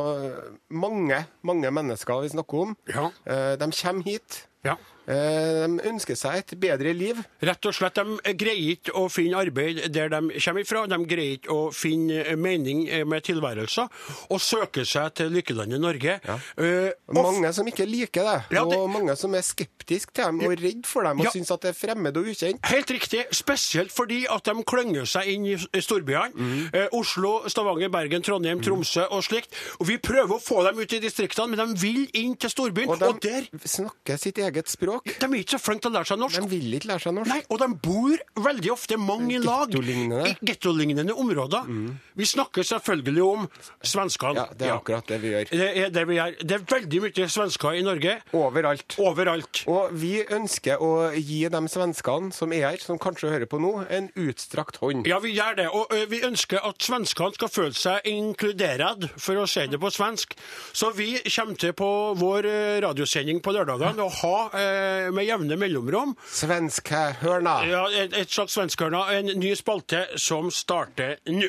mange, 0.70 1.24
mange 1.46 1.72
mennesker 1.74 2.22
vi 2.24 2.30
snakker 2.34 2.66
om. 2.68 2.76
Ja. 2.92 3.10
Eh, 3.26 3.56
De 3.60 3.70
kommer 3.74 4.04
hit. 4.06 4.39
Ja. 4.64 4.78
Eh, 5.10 5.66
De 5.70 5.80
ønsker 5.90 6.16
seg 6.18 6.38
et 6.44 6.52
bedre 6.62 6.94
liv. 6.94 7.18
Rett 7.42 7.66
og 7.66 7.74
slett, 7.74 7.98
De 7.98 8.34
greier 8.38 8.76
ikke 8.78 8.94
å 9.00 9.08
finne 9.12 9.40
arbeid 9.42 9.82
der 9.94 10.10
de 10.14 10.20
kommer 10.38 10.62
ifra. 10.62 10.84
De 10.92 11.00
greier 11.10 11.38
ikke 11.40 11.50
å 11.56 11.70
finne 11.74 12.22
eh, 12.26 12.36
mening 12.38 12.84
eh, 12.88 13.04
med 13.10 13.24
tilværelsen, 13.26 13.90
og 14.30 14.42
søker 14.44 14.86
seg 14.86 15.14
til 15.18 15.32
lykkelandet 15.34 15.82
Norge. 15.82 16.20
Ja. 16.26 16.36
Uh, 16.60 16.92
Mange 17.16 17.50
som 17.56 17.68
ikke 17.68 17.86
liker 17.90 18.24
det, 18.28 18.38
Ja, 18.56 18.64
det- 18.66 18.78
og 18.78 18.90
mange 18.90 19.16
som 19.18 19.34
er 19.36 19.42
skeptiske 19.42 20.14
til 20.14 20.26
dem 20.26 20.40
og 20.46 20.54
redd 20.62 20.86
for 20.86 21.04
dem 21.04 21.20
og 21.20 21.26
Ja. 21.26 21.32
syns 21.32 21.52
at 21.52 21.62
det 21.62 21.70
er 21.74 21.78
fremmed 21.88 22.18
og 22.18 22.26
ukjent. 22.30 22.60
Helt 22.66 22.92
riktig, 22.92 23.26
spesielt 23.32 23.92
fordi 23.92 24.26
at 24.30 24.44
de 24.46 24.64
klynger 24.64 25.06
seg 25.10 25.28
inn 25.34 25.46
i 25.46 25.56
storbyene. 25.82 26.34
Mm. 26.36 26.70
Uh, 26.74 26.88
Oslo, 27.00 27.48
Stavanger, 27.50 27.90
Bergen, 27.90 28.22
Trondheim, 28.22 28.62
Tromsø 28.62 29.08
og 29.10 29.24
slikt. 29.24 29.50
Og 29.80 29.88
Vi 29.90 29.98
prøver 29.98 30.36
å 30.38 30.42
få 30.42 30.64
dem 30.68 30.78
ut 30.80 30.94
i 30.94 31.00
distriktene, 31.00 31.50
men 31.56 31.74
de 31.74 31.80
vil 31.82 32.10
inn 32.14 32.36
til 32.36 32.50
storbyen. 32.50 32.90
Og 32.90 33.02
Og, 33.02 33.20
de 33.22 33.30
der 33.30 33.48
snakker 33.66 34.18
sitt 34.20 34.38
eget 34.38 34.70
språk. 34.70 34.99
Nok. 35.00 35.10
De 35.20 35.30
er 35.30 35.40
ikke 35.40 35.56
så 35.56 35.62
flinke 35.64 35.86
til 35.86 35.92
å 35.92 35.96
lære 35.98 36.10
seg 36.12 36.20
norsk. 36.22 36.44
De 36.44 36.52
vil 36.52 36.78
ikke 36.78 36.92
lære 36.92 37.04
seg 37.08 37.16
norsk. 37.18 37.32
Nei, 37.32 37.42
og 37.50 37.62
de 37.64 37.70
bor 37.88 38.46
veldig 38.50 38.72
ofte 38.76 39.00
mange 39.02 39.34
i 39.38 39.42
lag. 39.42 39.74
I 39.74 40.36
gettolignende 40.52 41.16
områder. 41.16 41.72
Vi 42.20 42.28
snakker 42.28 42.66
selvfølgelig 42.68 43.24
om 43.24 43.46
svenskene. 43.88 44.44
Ja, 44.44 44.48
det 44.60 44.68
er 44.68 44.76
akkurat 44.76 45.08
det 45.08 45.22
vi 45.24 45.32
gjør. 45.32 45.50
Det 45.56 45.70
er 45.86 45.94
det 45.96 46.04
vi 46.10 46.18
gjør. 46.18 46.36
Det 46.44 46.58
er 46.58 46.66
veldig 46.74 47.02
mye 47.06 47.28
svensker 47.32 47.78
i 47.80 47.84
Norge. 47.88 48.16
Overalt. 48.36 48.96
Overalt. 49.00 49.62
Og 49.72 49.94
vi 50.02 50.12
ønsker 50.36 50.84
å 50.84 50.92
gi 51.16 51.40
de 51.50 51.62
svenskene 51.72 52.34
som 52.36 52.52
er 52.56 52.66
her, 52.74 52.84
som 52.84 53.00
kanskje 53.02 53.32
hører 53.32 53.48
på 53.50 53.60
nå, 53.64 53.72
en 53.90 54.10
utstrakt 54.20 54.82
hånd. 54.84 55.08
Ja, 55.08 55.22
vi 55.24 55.32
gjør 55.38 55.56
det. 55.62 55.68
Og 55.72 55.94
ø, 55.96 56.02
vi 56.12 56.20
ønsker 56.28 56.60
at 56.68 56.84
svenskene 56.84 57.38
skal 57.40 57.52
føle 57.54 57.78
seg 57.78 58.10
inkludert, 58.12 59.08
for 59.20 59.40
å 59.40 59.48
si 59.50 59.64
det 59.72 59.80
på 59.80 59.92
svensk. 59.94 60.36
Så 60.76 60.92
vi 60.98 61.14
kommer 61.30 61.56
til 61.62 61.74
på 61.78 61.90
vår 62.20 62.50
radiosending 62.84 63.40
på 63.46 63.54
lørdagene 63.56 64.04
å 64.04 64.12
ha 64.22 64.36
ø, 64.52 64.68
med 65.16 65.28
jevne 65.30 65.58
mellomrom 65.60 66.16
Svenske 66.28 67.06
hørna. 67.22 67.60
ja, 67.70 67.86
et, 68.04 68.14
et 68.26 68.32
slags 68.34 68.58
svenskhørna, 68.60 69.06
en 69.20 69.32
ny 69.40 69.56
spalte 69.60 70.06
som 70.20 70.52
starter 70.52 71.18
nå. 71.32 71.48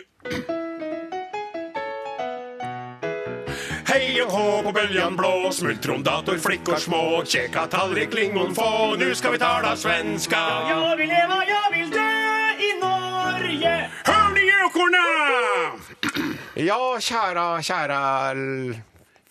Hej 3.91 4.21
og 4.23 4.31
hå 4.31 4.43
på 4.63 4.71
bøljan 4.71 5.17
blå, 5.19 5.51
smultrom 5.51 6.05
dator, 6.07 6.37
flickor 6.39 6.77
små, 6.79 7.25
käka 7.27 7.65
tallrik, 7.67 8.13
lingon 8.15 8.55
få, 8.55 8.95
nu 8.95 9.15
ska 9.15 9.31
vi 9.31 9.39
tala 9.39 9.77
svenska. 9.77 10.37
Jag 10.69 10.97
vill 10.97 11.09
leva, 11.09 11.39
jag 11.47 11.79
vill 11.79 11.91
dö 11.91 12.11
i 12.69 12.71
Norge. 12.81 13.91
Hör 14.05 14.31
ni 14.35 14.41
gökorna? 14.47 15.03
Ja, 16.55 16.99
kjære, 17.01 17.63
kjære 17.63 17.99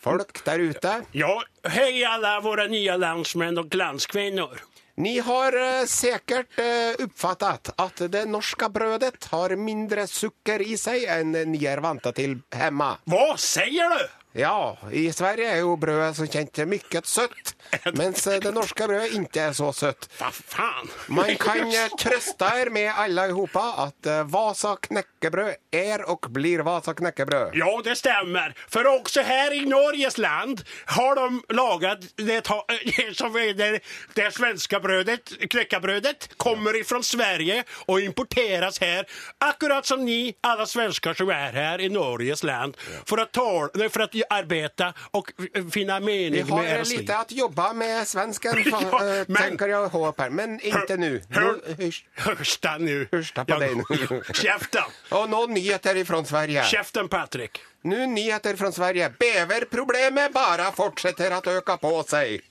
folk 0.01 0.43
der 0.43 0.59
ute. 0.59 0.93
Ja, 1.11 1.31
hei 1.63 2.03
alle 2.03 2.35
våre 2.43 2.67
nye 2.67 2.99
landsmenn 2.99 3.63
og 3.63 3.71
landskvinner. 3.71 4.59
Ni 4.99 5.19
har 5.23 5.55
eh, 5.55 5.85
sikkert 5.87 6.59
eh, 6.59 6.99
oppfattet 7.05 7.71
at 7.79 8.01
det 8.11 8.27
norske 8.27 8.67
brødet 8.67 9.31
har 9.31 9.55
mindre 9.55 10.03
sukker 10.11 10.59
i 10.59 10.75
seg 10.75 11.07
enn 11.07 11.31
ni 11.47 11.63
er 11.63 11.79
vant 11.79 12.11
til 12.11 12.41
hjemme. 12.51 12.97
Hva 13.07 13.27
sier 13.39 13.95
du? 13.95 14.18
Ja, 14.33 14.77
i 14.91 15.07
Sverige 15.13 15.49
er 15.49 15.63
jo 15.63 15.71
brødet 15.81 16.13
som 16.19 16.27
kjent 16.29 16.59
mye 16.69 16.99
søtt, 17.01 17.55
mens 17.97 18.27
eh, 18.29 18.37
det 18.43 18.51
norske 18.53 18.85
brødet 18.85 19.15
ikke 19.17 19.47
er 19.49 19.55
så 19.57 19.71
søtt. 19.73 20.05
Hva 20.19 20.29
faen? 20.29 20.91
Man 21.09 21.31
kan 21.41 21.65
eh, 21.65 21.89
trøste 21.97 22.45
her 22.45 22.69
med 22.69 22.91
alle 22.93 23.25
i 23.31 23.33
hopa 23.33 23.63
at 23.87 24.09
eh, 24.09 24.27
Vasa 24.29 24.75
knekkebrød 24.85 25.73
er 25.73 26.03
og 26.13 26.29
blir 26.35 26.61
Vasa 26.67 26.93
knekkebrød. 26.93 27.57
Ja, 27.57 27.71
det 27.85 27.95
stemmer. 27.97 28.53
For 28.69 28.85
også 28.91 29.23
her 29.25 29.55
i 29.57 29.63
Norges 29.65 30.19
land 30.21 30.61
har 30.93 31.17
de 31.17 31.57
laget 31.57 32.05
det, 32.21 32.43
som 33.17 33.33
det, 33.33 33.71
det 34.13 34.29
svenska 34.37 34.77
brødet, 34.83 35.33
knekkebrødet, 35.49 36.29
kommer 36.37 36.77
ifrån 36.77 37.03
Sverige 37.03 37.63
og 37.87 38.05
importeres 38.05 38.77
her, 38.77 39.09
Akkurat 39.41 39.87
som 39.87 40.03
ni, 40.05 40.35
alle 40.45 40.67
svensker 40.69 41.17
som 41.17 41.29
er 41.33 41.55
her 41.55 41.81
i 41.81 41.89
Norges 41.89 42.43
land, 42.45 42.77
for 43.07 43.23
å, 43.23 43.25
tåle, 43.33 43.71
nej, 43.73 43.89
för 43.89 43.99
att 44.05 44.18
arbeta 44.29 44.93
och 45.11 45.31
finne 45.71 45.71
finna 45.71 45.99
mening 45.99 46.31
med 46.45 46.49
har 46.49 46.63
era 46.63 46.77
eh, 46.77 46.87
lite 46.87 47.17
att 47.17 47.31
jobba 47.31 47.73
med 47.73 48.07
svensken, 48.07 48.63
Ja, 48.71 48.81
eh, 49.05 49.25
men- 49.27 49.35
tenker 49.43 49.67
jeg 49.67 49.77
å 49.79 49.87
håpe 49.87 50.23
her. 50.23 50.29
Men 50.29 50.59
ikke 50.59 50.97
nå. 50.97 51.09
Hørsta 51.29 51.41
Nå- 51.41 51.75
hysj. 51.79 52.03
Hörsta 52.15 52.77
nu. 52.77 53.07
Hörsta 53.11 53.45
på 53.45 53.59
dig 53.59 53.75
nu. 53.75 53.83
Käften! 54.33 54.83
Og 55.09 55.29
nå 55.29 55.45
nyheter 55.47 56.03
fra 56.05 56.23
Sverige. 56.25 56.63
Käften 56.63 57.07
Patrik! 57.09 57.61
Nå 57.83 58.05
nyheter 58.05 58.55
fra 58.55 58.71
Sverige. 58.71 59.09
Beverproblemet 59.19 60.33
bare 60.33 60.71
fortsetter 60.75 61.31
å 61.37 61.41
øke 61.59 61.77
på 61.81 61.93
seg. 62.07 62.41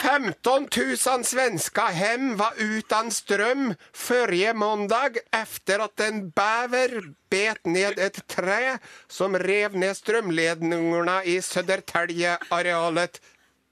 15 0.00 0.68
000 0.76 1.24
svenska 1.24 1.86
hem 1.86 2.36
var 2.36 2.52
utan 2.58 3.10
strøm 3.10 3.74
forrige 3.94 4.52
mandag 4.54 5.16
efter 5.42 5.84
at 5.84 6.00
en 6.08 6.30
bæver 6.30 7.00
bet 7.30 7.64
ned 7.66 7.98
et 7.98 8.20
tre 8.28 8.78
som 9.08 9.34
rev 9.34 9.72
ned 9.72 9.94
strømledningene 9.94 11.20
i 11.24 11.38
Södertälje-arealet. 11.40 13.20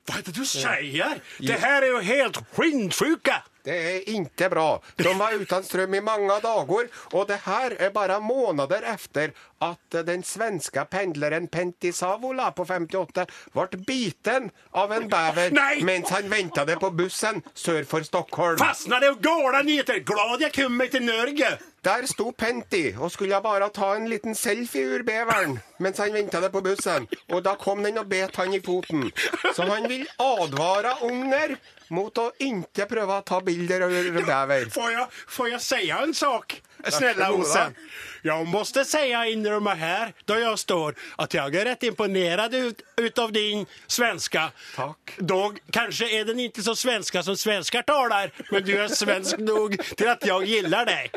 er 0.07 0.19
är 0.19 0.23
det 0.23 0.37
du 0.37 0.45
sier?! 0.45 1.21
Det 1.39 1.61
her 1.61 1.83
er 1.83 1.91
jo 1.93 2.01
helt 2.01 2.39
skinnfuka! 2.53 3.43
Det 3.65 3.75
er 3.75 4.09
ikke 4.13 4.51
bra. 4.53 4.69
De 5.01 5.13
var 5.19 5.35
uten 5.41 5.65
strøm 5.65 5.95
i 5.97 6.01
mange 6.05 6.35
dager, 6.45 6.89
og 7.13 7.29
det 7.29 7.41
her 7.47 7.77
er 7.79 7.91
bare 7.95 8.21
måneder 8.21 8.85
efter 8.95 9.33
at 9.65 9.97
den 10.07 10.23
svenske 10.23 10.85
pendleren 10.91 11.49
Pentti 11.49 11.93
Savola 11.93 12.51
på 12.53 12.67
58 12.69 13.25
ble 13.55 13.81
biten 13.87 14.51
av 14.77 14.93
en 14.93 15.09
bever 15.09 15.55
Nei! 15.57 15.79
mens 15.89 16.13
han 16.13 16.29
ventet 16.31 16.75
på 16.81 16.91
bussen 16.93 17.41
sør 17.55 17.87
for 17.89 18.05
Stockholm. 18.05 18.59
Fastnade 18.59 19.09
och 19.11 19.23
galna 19.23 19.63
nyheter. 19.63 19.99
Glad 20.05 20.41
jeg 20.45 20.53
kom 20.53 20.77
meg 20.77 20.91
til 20.93 21.07
Norge. 21.07 21.55
Der 21.85 22.07
sto 22.09 22.31
Pentti 22.33 22.95
og 22.97 23.11
skulle 23.13 23.41
bare 23.45 23.69
ta 23.73 23.95
en 23.97 24.09
liten 24.09 24.35
selfie 24.35 24.87
ur 24.97 25.03
beveren 25.05 25.59
mens 25.79 25.99
han 26.01 26.15
ventet 26.15 26.47
på 26.53 26.61
bussen, 26.65 27.09
og 27.33 27.43
da 27.45 27.57
kom 27.61 27.83
den 27.85 27.99
og 28.01 28.09
bet 28.09 28.37
han 28.37 28.55
i 28.55 28.61
foten. 28.65 29.11
Så 29.57 29.67
han 29.69 29.89
vil 29.89 30.07
advare 30.21 30.95
unger 31.05 31.57
mot 31.89 32.19
å 32.19 32.31
ikke 32.39 32.87
prøve 32.91 33.19
å 33.19 33.25
ta 33.27 33.41
bilder 33.41 33.87
av 33.87 33.91
bever. 34.27 34.71
Får 34.71 34.93
jag, 34.93 35.13
får 35.13 35.49
jag 35.49 35.61
säga 35.61 35.99
en 35.99 36.15
sak? 36.15 36.63
Snälla. 36.89 37.33
Osen. 37.33 37.75
Jag 38.23 38.47
måste 38.47 38.85
säga 38.85 39.27
in 39.27 39.47
i 39.47 39.51
de 39.51 39.67
här 39.67 40.13
där 40.25 40.37
jag 40.39 40.59
står 40.59 40.95
att 41.17 41.35
jag 41.35 41.55
är 41.55 41.65
rätt 41.65 41.83
imponerad 41.83 42.55
ut, 42.55 42.83
utav 42.97 43.33
din 43.33 43.67
svenska. 43.87 44.51
Tack. 44.77 45.15
Dog, 45.19 45.59
kanske 45.71 46.21
är 46.21 46.25
den 46.25 46.41
inte 46.41 46.63
så 46.63 46.77
svenska 46.77 47.23
som 47.23 47.37
svenskar 47.37 47.83
talar, 47.83 48.31
men 48.51 48.65
du 48.65 48.79
är 48.83 48.89
svensk 48.89 49.39
nog 49.39 49.97
till 49.97 50.09
att 50.09 50.27
jag 50.27 50.45
gillar 50.45 50.87
dig. 50.87 51.11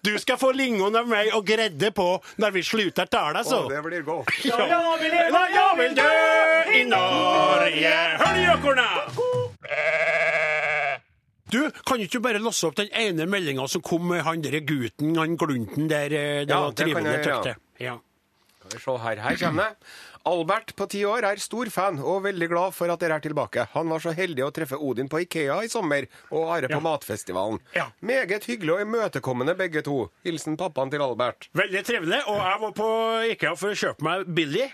Du 0.00 0.18
skal 0.18 0.36
få 0.36 0.52
lingon 0.52 0.96
av 0.96 1.08
meg 1.08 1.34
og 1.34 1.46
gredde 1.46 1.90
på 1.90 2.06
når 2.36 2.50
vi 2.50 2.62
slutter 2.62 3.06
tala 3.10 3.42
så. 3.44 3.64
Å, 3.66 3.68
det 3.68 3.82
blir 3.82 4.02
godt. 4.06 4.30
Ja. 4.46 4.60
jeg 4.70 5.00
vil, 5.02 5.10
leve, 5.10 5.42
jeg 5.54 5.78
vil 5.80 5.96
dø 5.98 6.76
i 6.78 6.84
Norge. 6.88 7.96
Hør 8.22 8.36
ni 8.36 8.46
gökorna? 8.46 8.88
Du, 11.50 11.70
kan 11.86 11.98
du 11.98 12.04
ikke 12.06 12.20
bare 12.22 12.38
lasse 12.42 12.66
opp 12.68 12.76
den 12.78 12.90
ene 12.96 13.26
meldinga 13.30 13.66
som 13.68 13.82
kom 13.82 14.06
med 14.12 14.22
han 14.26 14.42
der 14.44 14.60
gutten, 14.60 15.16
han 15.18 15.36
glunten 15.40 15.88
der? 15.90 16.12
eh, 16.12 16.44
Det 16.44 16.48
Ja, 16.54 16.60
var 16.60 16.70
det 16.70 16.76
kan 16.76 16.86
trivelig, 16.86 17.24
gjøre. 17.24 17.42
tykte. 17.42 17.56
Ja. 17.80 17.98
Skal 18.60 18.70
vi 18.76 18.78
se 18.84 18.96
her. 19.02 19.16
Her 19.24 19.36
kommer 19.40 19.62
det. 19.64 19.76
Albert 20.30 20.74
på 20.76 20.86
ti 20.92 21.00
år 21.08 21.24
er 21.24 21.36
stor 21.40 21.64
fan 21.72 21.98
og 21.98 22.22
veldig 22.26 22.48
glad 22.50 22.74
for 22.76 22.90
at 22.92 23.00
dere 23.00 23.16
er 23.16 23.20
tilbake. 23.24 23.64
Han 23.72 23.88
var 23.88 23.98
så 24.04 24.12
heldig 24.14 24.44
å 24.44 24.50
treffe 24.52 24.76
Odin 24.76 25.08
på 25.08 25.22
Ikea 25.24 25.62
i 25.64 25.68
sommer 25.72 26.04
og 26.30 26.50
Are 26.52 26.68
på 26.68 26.80
Matfestivalen. 26.84 27.58
Ja. 27.74 27.86
Meget 28.02 28.44
hyggelig 28.44 28.74
og 28.74 28.82
imøtekommende 28.84 29.56
begge 29.56 29.82
to. 29.82 30.10
Hilsen 30.24 30.58
pappaen 30.60 30.90
til 30.92 31.00
Albert. 31.00 31.48
Veldig 31.56 31.82
trivelig. 31.88 32.20
Og 32.28 32.36
jeg 32.36 32.60
var 32.60 32.72
på 32.76 32.90
Ikea 33.32 33.56
for 33.56 33.72
å 33.72 33.80
kjøpe 33.80 34.04
meg 34.06 34.28
billig. 34.36 34.68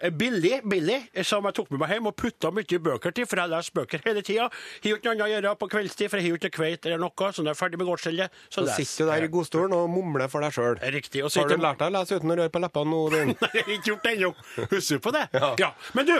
Eh, 0.00 0.10
Billig, 0.10 0.60
billig, 0.64 0.98
som 1.26 1.44
jeg 1.48 1.56
tok 1.58 1.70
med 1.74 1.82
meg 1.84 1.94
hjem 1.94 2.08
og 2.10 2.16
putta 2.18 2.50
mye 2.54 2.80
bøker 2.86 3.14
til, 3.16 3.26
for 3.30 3.40
jeg 3.42 3.52
leser 3.52 3.76
bøker 3.76 4.04
hele 4.06 4.22
tida. 4.26 4.48
Har 4.50 4.90
jo 4.90 4.96
ikke 4.98 5.08
noe 5.10 5.14
annet 5.16 5.26
å 5.26 5.30
gjøre 5.34 5.54
på 5.60 5.68
kveldstid, 5.74 6.10
for 6.12 6.20
jeg 6.20 6.30
har 6.30 6.40
ikke 6.40 6.52
kveit 6.58 6.88
eller 6.90 7.02
noe, 7.02 7.30
så 7.30 7.44
når 7.44 7.52
jeg 7.52 7.56
er 7.58 7.60
ferdig 7.60 7.80
med 7.82 7.90
gårdsstellet, 7.90 8.40
så 8.48 8.64
leser 8.66 8.88
sitter 8.90 9.10
du 9.10 9.12
der 9.14 9.28
i 9.28 9.30
godstolen 9.36 9.76
og 9.76 9.90
mumler 9.92 10.30
for 10.32 10.44
deg 10.44 10.56
sjøl. 10.56 10.80
Riktig. 10.96 11.24
Og 11.26 11.32
så 11.32 11.44
Har 11.44 11.52
du 11.52 11.62
lært 11.62 11.80
deg 11.82 11.92
å 11.92 11.96
lese 11.98 12.18
uten 12.20 12.34
å 12.34 12.38
røre 12.42 12.52
på 12.54 12.62
leppene, 12.64 12.90
nå? 12.90 13.00
Nei, 13.14 13.52
jeg 13.54 13.64
har 13.66 13.72
ikke 13.76 13.92
gjort 13.92 14.04
det 14.08 14.16
ennå. 14.16 14.32
Husker 14.74 15.00
du 15.00 15.06
på 15.06 15.14
det? 15.16 15.26
Ja. 15.60 15.72
Men 15.96 16.08
du, 16.08 16.16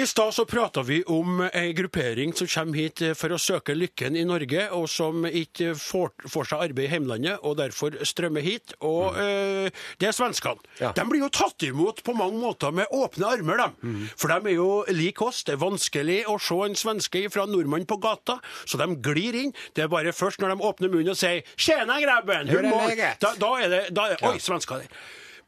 i 0.00 0.06
stad 0.06 0.34
så 0.34 0.44
prata 0.44 0.82
vi 0.82 1.02
om 1.12 1.42
ei 1.52 1.72
gruppering 1.76 2.32
som 2.36 2.48
kommer 2.48 2.78
hit 2.78 3.02
eh, 3.04 3.12
for 3.18 3.34
å 3.34 3.38
søke 3.40 3.74
lykken 3.76 4.14
i 4.16 4.22
Norge, 4.24 4.62
og 4.72 4.86
som 4.88 5.26
ikke 5.26 5.74
får, 5.76 6.12
får 6.30 6.48
seg 6.48 6.62
arbeid 6.66 6.86
i 6.86 6.94
hjemlandet, 6.94 7.42
og 7.44 7.58
derfor 7.58 7.98
strømmer 8.08 8.44
hit. 8.44 8.72
Og 8.86 9.18
eh, 9.20 9.68
det 10.00 10.08
er 10.08 10.16
svenskene. 10.16 10.62
Mm. 10.62 10.78
Ja. 10.80 10.92
De 10.96 11.04
blir 11.10 11.24
jo 11.24 11.30
tatt 11.34 11.66
imot 11.66 12.00
på 12.06 12.14
mange 12.16 12.40
måter 12.40 12.72
med 12.76 12.88
åpne 12.96 13.28
armer, 13.28 13.60
de. 13.60 13.90
Mm. 13.90 14.06
For 14.16 14.32
de 14.32 14.52
er 14.52 14.56
jo 14.56 14.70
lik 14.96 15.20
oss. 15.26 15.42
Det 15.44 15.56
er 15.56 15.60
vanskelig 15.60 16.18
å 16.32 16.38
se 16.40 16.58
en 16.64 16.78
svenske 16.80 17.26
fra 17.34 17.44
nordmann 17.50 17.84
på 17.90 18.00
gata, 18.00 18.38
så 18.64 18.80
de 18.80 18.88
glir 19.04 19.36
inn. 19.42 19.54
Det 19.76 19.84
er 19.84 19.92
bare 19.92 20.16
først 20.16 20.40
når 20.40 20.54
de 20.54 20.68
åpner 20.70 20.94
munnen 20.94 21.12
og 21.12 21.20
sier 21.20 21.44
'Tjena, 21.56 22.00
grabben', 22.00 22.48
Hur 22.48 22.64
mår?» 22.70 22.96
Da, 23.20 23.34
da 23.36 23.52
er 23.60 23.68
det, 23.68 23.84
da 23.96 24.08
er, 24.14 24.24
Oi, 24.30 24.38
svensker 24.40 24.80
der. 24.80 25.00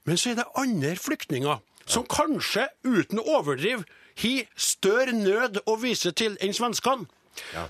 Men 0.05 0.21
så 0.21 0.35
er 0.35 0.43
det 0.43 0.49
andre 0.59 0.97
flyktninger 0.99 1.63
som 1.89 2.05
kanskje, 2.07 2.69
uten 2.85 3.19
å 3.23 3.27
overdrive, 3.39 3.87
har 4.19 4.45
større 4.57 5.13
nød 5.13 5.63
å 5.67 5.77
vise 5.81 6.13
til 6.13 6.37
enn 6.41 6.55
svenskene. 6.55 7.09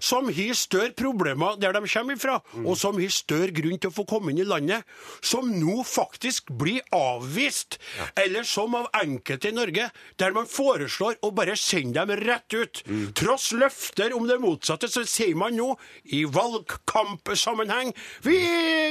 Som 0.02 0.28
har 0.32 0.54
større 0.58 0.92
problemer 0.96 1.58
der 1.60 1.74
de 1.76 1.84
kommer 1.86 2.18
ifra, 2.18 2.38
og 2.64 2.76
som 2.78 2.98
har 3.00 3.12
større 3.12 3.52
grunn 3.54 3.78
til 3.78 3.92
å 3.92 3.94
få 3.94 4.04
komme 4.08 4.32
inn 4.32 4.42
i 4.42 4.48
landet. 4.48 4.86
Som 5.22 5.52
nå 5.60 5.82
faktisk 5.86 6.50
blir 6.58 6.82
avvist, 6.94 7.78
eller 8.18 8.46
som 8.48 8.74
av 8.78 8.88
enkelte 9.02 9.50
i 9.50 9.56
Norge, 9.56 9.88
der 10.20 10.34
man 10.36 10.48
foreslår 10.50 11.18
å 11.22 11.32
bare 11.34 11.56
sende 11.58 12.00
dem 12.02 12.24
rett 12.26 12.56
ut. 12.56 12.82
Tross 13.18 13.50
løfter 13.56 14.14
om 14.16 14.26
det 14.28 14.40
motsatte, 14.42 14.90
så 14.90 15.04
sier 15.08 15.36
man 15.38 15.56
nå, 15.56 15.72
i 16.14 16.24
valgkampsammenheng, 16.24 17.92
vi 18.22 18.38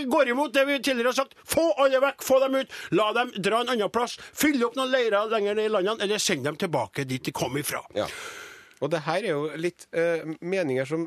går 0.08 0.32
imot 0.34 0.54
det 0.54 0.66
vi 0.70 0.80
tidligere 0.80 1.12
har 1.12 1.20
sagt. 1.24 1.36
Få 1.48 1.72
alle 1.82 2.02
vekk, 2.04 2.24
få 2.26 2.40
dem 2.46 2.60
ut. 2.62 2.78
La 2.96 3.12
dem 3.18 3.34
dra 3.38 3.62
en 3.62 3.74
annen 3.76 3.92
plass. 3.94 4.18
Fylle 4.34 4.66
opp 4.68 4.78
noen 4.80 4.92
leirer 4.94 5.30
lenger 5.32 5.58
ned 5.58 5.70
i 5.70 5.74
landene, 5.74 6.04
eller 6.06 6.22
send 6.22 6.46
dem 6.48 6.58
tilbake 6.60 7.06
dit 7.08 7.24
de 7.24 7.34
kom 7.36 7.58
ifra. 7.60 7.84
Ja. 7.98 8.08
Og 8.82 8.91
det 8.94 9.04
her 9.06 9.24
er 9.24 9.36
jo 9.36 9.50
litt 9.62 9.88
eh, 9.94 10.26
meninger 10.41 10.88
som 10.89 11.06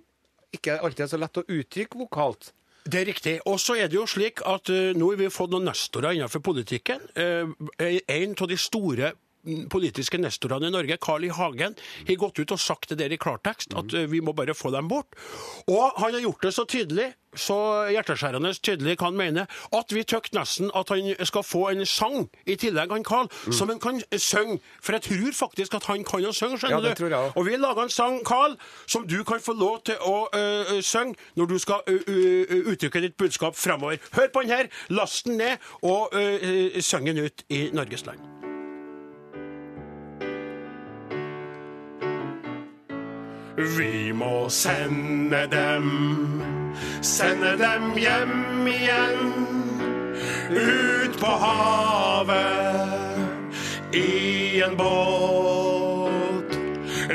ikke 0.55 0.79
alltid 0.79 1.07
er 1.07 1.11
så 1.11 1.19
lett 1.19 1.41
å 1.41 1.47
uttrykke 1.51 1.99
vokalt. 1.99 2.53
Det 2.85 3.01
er 3.01 3.09
riktig. 3.09 3.35
Og 3.49 3.57
så 3.63 3.79
er 3.81 3.89
det 3.89 3.97
jo 3.97 4.05
slik 4.09 4.43
at 4.47 4.69
uh, 4.69 4.93
nå 4.93 5.09
har 5.15 5.21
vi 5.23 5.31
fått 5.33 5.55
noen 5.55 5.65
nestorer 5.71 6.15
innenfor 6.15 6.43
politikken. 6.45 7.01
Uh, 7.17 7.55
en 7.81 8.35
av 8.37 8.51
de 8.51 8.59
store 8.61 9.15
politiske 9.71 10.19
nestorene 10.21 10.71
i 10.71 10.75
Norge, 10.75 10.99
Carl 11.03 11.25
I. 11.25 11.33
Hagen, 11.35 11.75
har 12.09 12.21
gått 12.21 12.39
ut 12.39 12.55
og 12.55 12.61
sagt 12.61 12.93
det 12.93 13.01
der 13.03 13.13
i 13.15 13.21
klartekst, 13.21 13.75
at 13.77 13.95
eh, 13.95 14.09
vi 14.11 14.23
må 14.25 14.33
bare 14.37 14.55
få 14.57 14.73
dem 14.75 14.89
bort. 14.89 15.17
Og 15.69 15.93
han 16.01 16.15
har 16.15 16.25
gjort 16.25 16.43
det 16.47 16.55
så 16.55 16.65
tydelig, 16.69 17.13
så 17.35 17.57
hjerteskjærende 17.91 18.53
tydelig 18.63 18.97
hva 19.01 19.09
han 19.09 19.17
mener, 19.19 19.49
at 19.75 19.93
vi 19.95 20.05
tøkt 20.07 20.37
nesten 20.37 20.71
at 20.79 20.93
han 20.93 21.09
skal 21.27 21.43
få 21.43 21.65
en 21.73 21.83
sang 21.89 22.29
i 22.47 22.57
tillegg, 22.61 22.93
han 22.95 23.07
Carl, 23.07 23.31
som 23.51 23.73
han 23.73 23.81
kan 23.83 23.99
synge. 24.15 24.61
For 24.83 24.97
jeg 24.97 25.07
tror 25.09 25.35
faktisk 25.41 25.75
at 25.75 25.89
han 25.91 26.05
kan 26.07 26.29
å 26.29 26.35
synge, 26.35 26.61
skjønner 26.63 26.91
Ja, 26.91 26.95
du. 26.95 27.17
Og 27.35 27.49
vi 27.49 27.59
lager 27.59 27.83
en 27.83 27.93
sang, 27.93 28.21
Carl, 28.27 28.55
som 28.87 29.09
du 29.11 29.19
kan 29.27 29.43
få 29.43 29.57
lov 29.59 29.83
til 29.89 29.99
å 30.01 30.29
ø, 30.31 30.79
synge 30.85 31.19
når 31.35 31.51
du 31.51 31.59
skal 31.59 31.83
ø, 31.91 31.99
ø, 32.07 32.63
uttrykke 32.75 33.03
ditt 33.05 33.19
budskap 33.19 33.59
fremover. 33.59 33.99
Hør 34.15 34.31
på 34.31 34.47
den 34.47 34.55
her, 34.55 34.71
last 34.95 35.27
den 35.27 35.41
ned, 35.43 35.59
og 35.83 36.15
ø, 36.15 36.81
syng 36.81 37.11
den 37.11 37.27
ut 37.27 37.45
i 37.51 37.67
Norges 37.75 38.07
land. 38.07 38.34
Vi 43.57 44.13
må 44.13 44.49
sende 44.51 45.47
dem, 45.47 46.43
sende 47.03 47.57
dem 47.57 47.93
hjem 47.95 48.67
igjen. 48.67 49.33
Ut 50.51 51.21
på 51.21 51.27
havet 51.45 52.35
i 53.95 54.63
en 54.63 54.77
båt. 54.77 56.59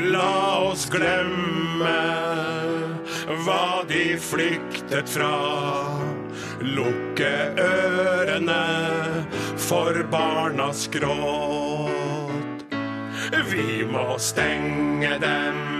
La 0.08 0.64
oss 0.70 0.88
glemme 0.88 2.00
hva 3.44 3.84
de 3.88 4.16
flyktet 4.16 5.08
fra. 5.12 5.36
Lukke 6.60 7.34
ørene 7.60 8.64
for 9.60 10.00
barnas 10.12 10.88
gråt. 10.92 12.64
Vi 13.50 13.84
må 13.84 14.18
stenge 14.18 15.18
dem, 15.20 15.79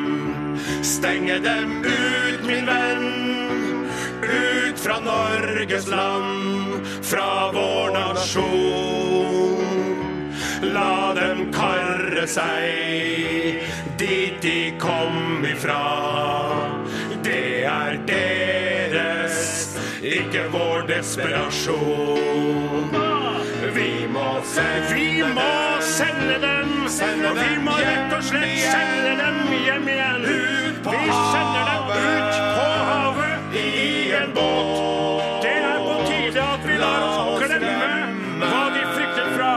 stenge 0.82 1.38
dem 1.38 1.84
ut, 1.84 2.46
min 2.46 2.66
venn. 2.66 3.86
Ut 4.22 4.80
fra 4.80 5.00
Norges 5.00 5.88
land, 5.88 6.86
fra 7.02 7.50
vår 7.52 7.90
nasjon. 7.90 9.60
La 10.62 11.14
dem 11.16 11.52
karre 11.52 12.26
seg 12.28 13.60
dit 14.00 14.42
de 14.42 14.72
kom 14.78 15.44
ifra. 15.44 15.82
Det 17.24 17.64
er 17.64 17.98
deres, 18.08 19.76
ikke 20.02 20.44
vår 20.52 20.86
desperasjon. 20.88 22.96
Vi 23.74 24.06
må 24.12 24.40
sende, 24.44 24.94
vi 24.94 25.22
må 25.34 25.80
sende 25.80 26.38
dem, 26.44 26.84
og 26.84 27.42
vi 27.42 27.58
må 27.64 27.76
rett 27.80 28.16
og 28.16 28.24
slett 28.24 28.70
sende 28.70 29.16
dem 29.20 29.44
hjem 29.64 29.88
igjen. 29.96 30.59
Vi 31.10 31.16
sender 31.32 31.64
dem 31.70 31.84
ut 31.90 32.34
på 32.56 32.66
havet 32.88 33.54
i 33.54 34.12
en 34.12 34.34
båt. 34.34 35.42
Det 35.42 35.54
er 35.70 35.78
på 35.86 35.94
tide 36.06 36.42
at 36.42 36.66
vi 36.68 36.76
lar 36.78 37.06
oss 37.06 37.40
glemme 37.42 37.88
hva 38.44 38.60
de 38.74 38.84
fryktet 38.94 39.32
fra. 39.34 39.52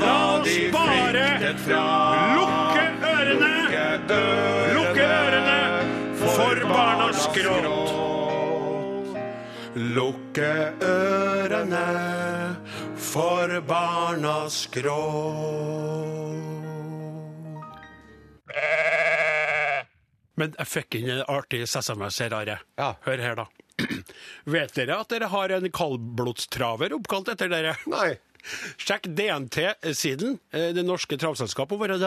La 0.00 0.14
oss 0.38 0.56
bare 0.74 1.26
lukke 2.38 2.86
ørene, 3.12 3.52
lukke 4.74 5.06
ørene 5.20 5.60
for 6.24 6.66
barnas 6.72 7.28
gråt. 7.36 7.94
Lukke 9.76 10.52
ørene 10.90 11.86
for 13.12 13.60
barnas 13.70 14.64
gråt. 14.74 16.45
Men 20.36 20.54
jeg 20.58 20.66
fikk 20.68 20.98
inn 21.00 21.10
en 21.14 21.22
artig 21.32 21.62
SMS 21.66 22.18
her, 22.20 22.34
Are. 22.36 22.58
Ja. 22.78 22.90
Hør 23.06 23.22
her, 23.24 23.34
da. 23.40 23.46
Vet 24.56 24.74
dere 24.76 25.00
at 25.02 25.08
dere 25.12 25.28
har 25.32 25.52
en 25.56 25.70
kaldblodstraver 25.72 26.92
oppkalt 26.96 27.28
etter 27.34 27.48
dere? 27.52 27.74
Nei. 27.92 28.14
Sjekk 28.84 29.08
DNT-siden, 29.18 30.36
eh, 30.54 30.70
det 30.76 30.84
norske 30.86 31.16
travselskapet 31.18 31.80
vårt. 31.80 31.98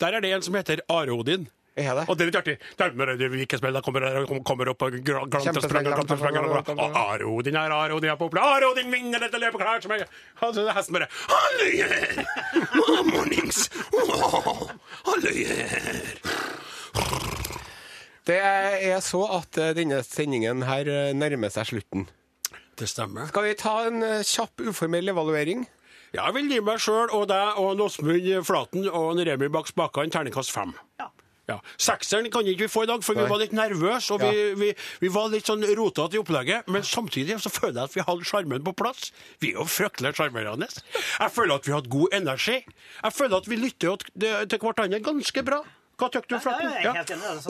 Der 0.00 0.16
er 0.16 0.24
det 0.24 0.30
en 0.32 0.42
som 0.46 0.54
heter 0.56 0.80
Are-Odin. 0.88 1.48
Er 1.74 1.90
det? 1.98 2.04
Og 2.06 2.14
det 2.14 2.22
er 2.22 2.28
litt 2.30 2.36
artig. 2.38 2.52
Der 2.78 2.92
når 2.94 3.16
det 3.18 3.28
vikesmell, 3.32 3.74
da 3.74 3.80
kommer, 3.82 4.04
kommer 4.46 4.68
opp 4.70 4.84
og 4.86 4.94
gra- 5.02 5.24
glant 5.26 5.56
og 5.58 5.64
sprenger, 5.64 5.96
og 5.98 6.06
sprenger. 6.06 6.46
og- 6.46 6.70
Og 6.78 6.94
Are-Odin 7.00 7.56
er 7.58 7.74
Are-Odin 7.74 8.12
er 8.12 8.16
populær. 8.20 8.46
Are-Odin 8.60 8.92
vinner 8.94 9.18
dette 9.26 9.40
løpet 9.42 9.58
klart 9.58 9.82
som 9.82 9.90
jeg 9.90 10.06
er 10.06 10.72
hesten 10.78 10.94
bare 10.94 11.08
Halleyer! 11.26 12.22
Mornings! 13.10 13.64
Halleyer! 15.04 16.43
Det 18.24 18.40
er 18.40 19.00
så 19.04 19.20
at 19.36 19.58
eh, 19.60 19.74
denne 19.76 20.00
sendingen 20.06 20.64
her 20.64 20.88
eh, 20.88 21.12
nærmer 21.16 21.52
seg 21.52 21.74
slutten. 21.74 22.06
Det 22.78 22.88
stemmer. 22.90 23.28
Skal 23.30 23.44
vi 23.50 23.56
ta 23.60 23.74
en 23.90 24.00
eh, 24.02 24.22
kjapp, 24.24 24.64
uformell 24.70 25.12
evaluering? 25.12 25.66
Ja, 26.14 26.28
Jeg 26.28 26.36
vil 26.38 26.52
gi 26.54 26.62
meg 26.64 26.80
sjøl 26.80 27.10
og 27.12 27.26
deg 27.28 27.58
og 27.60 27.82
Åsmund 27.84 28.30
Flaten 28.46 28.86
og 28.86 29.10
en 29.12 29.24
Remi 29.28 29.50
bak 29.52 29.68
spakene 29.68 30.14
terningkast 30.14 30.54
fem. 30.54 30.72
Ja. 31.02 31.58
Sekseren 31.76 32.30
kan 32.32 32.46
ikke 32.48 32.64
vi 32.64 32.70
få 32.72 32.86
i 32.86 32.88
dag, 32.88 33.02
for 33.04 33.18
vi 33.18 33.26
var 33.28 33.42
litt 33.42 33.52
nervøse 33.52 34.14
og 34.14 34.22
vi, 34.22 34.54
vi, 34.56 34.70
vi 35.02 35.10
var 35.12 35.26
litt 35.28 35.50
sånn 35.50 35.66
rotete 35.76 36.16
i 36.16 36.20
opplegget. 36.22 36.70
Men 36.72 36.86
samtidig 36.88 37.36
så 37.44 37.52
føler 37.52 37.82
jeg 37.82 37.90
at 37.90 37.96
vi 37.98 38.06
hadde 38.06 38.28
sjarmen 38.30 38.64
på 38.64 38.72
plass. 38.78 39.10
Vi 39.42 39.50
er 39.52 39.58
jo 39.60 39.66
fryktelig 39.68 40.14
sjarmerende. 40.16 40.70
Jeg 40.94 41.34
føler 41.34 41.58
at 41.58 41.68
vi 41.68 41.74
hadde 41.76 41.92
god 41.92 42.16
energi. 42.16 42.60
Jeg 43.02 43.16
føler 43.18 43.42
at 43.42 43.50
vi 43.50 43.60
lytter 43.60 44.06
til 44.14 44.62
hverandre 44.62 45.02
ganske 45.04 45.44
bra. 45.50 45.60
Hva 46.00 46.08
syns 46.14 46.30
du, 46.30 46.38
Flaten? 46.46 46.72
Ja. 46.80 46.94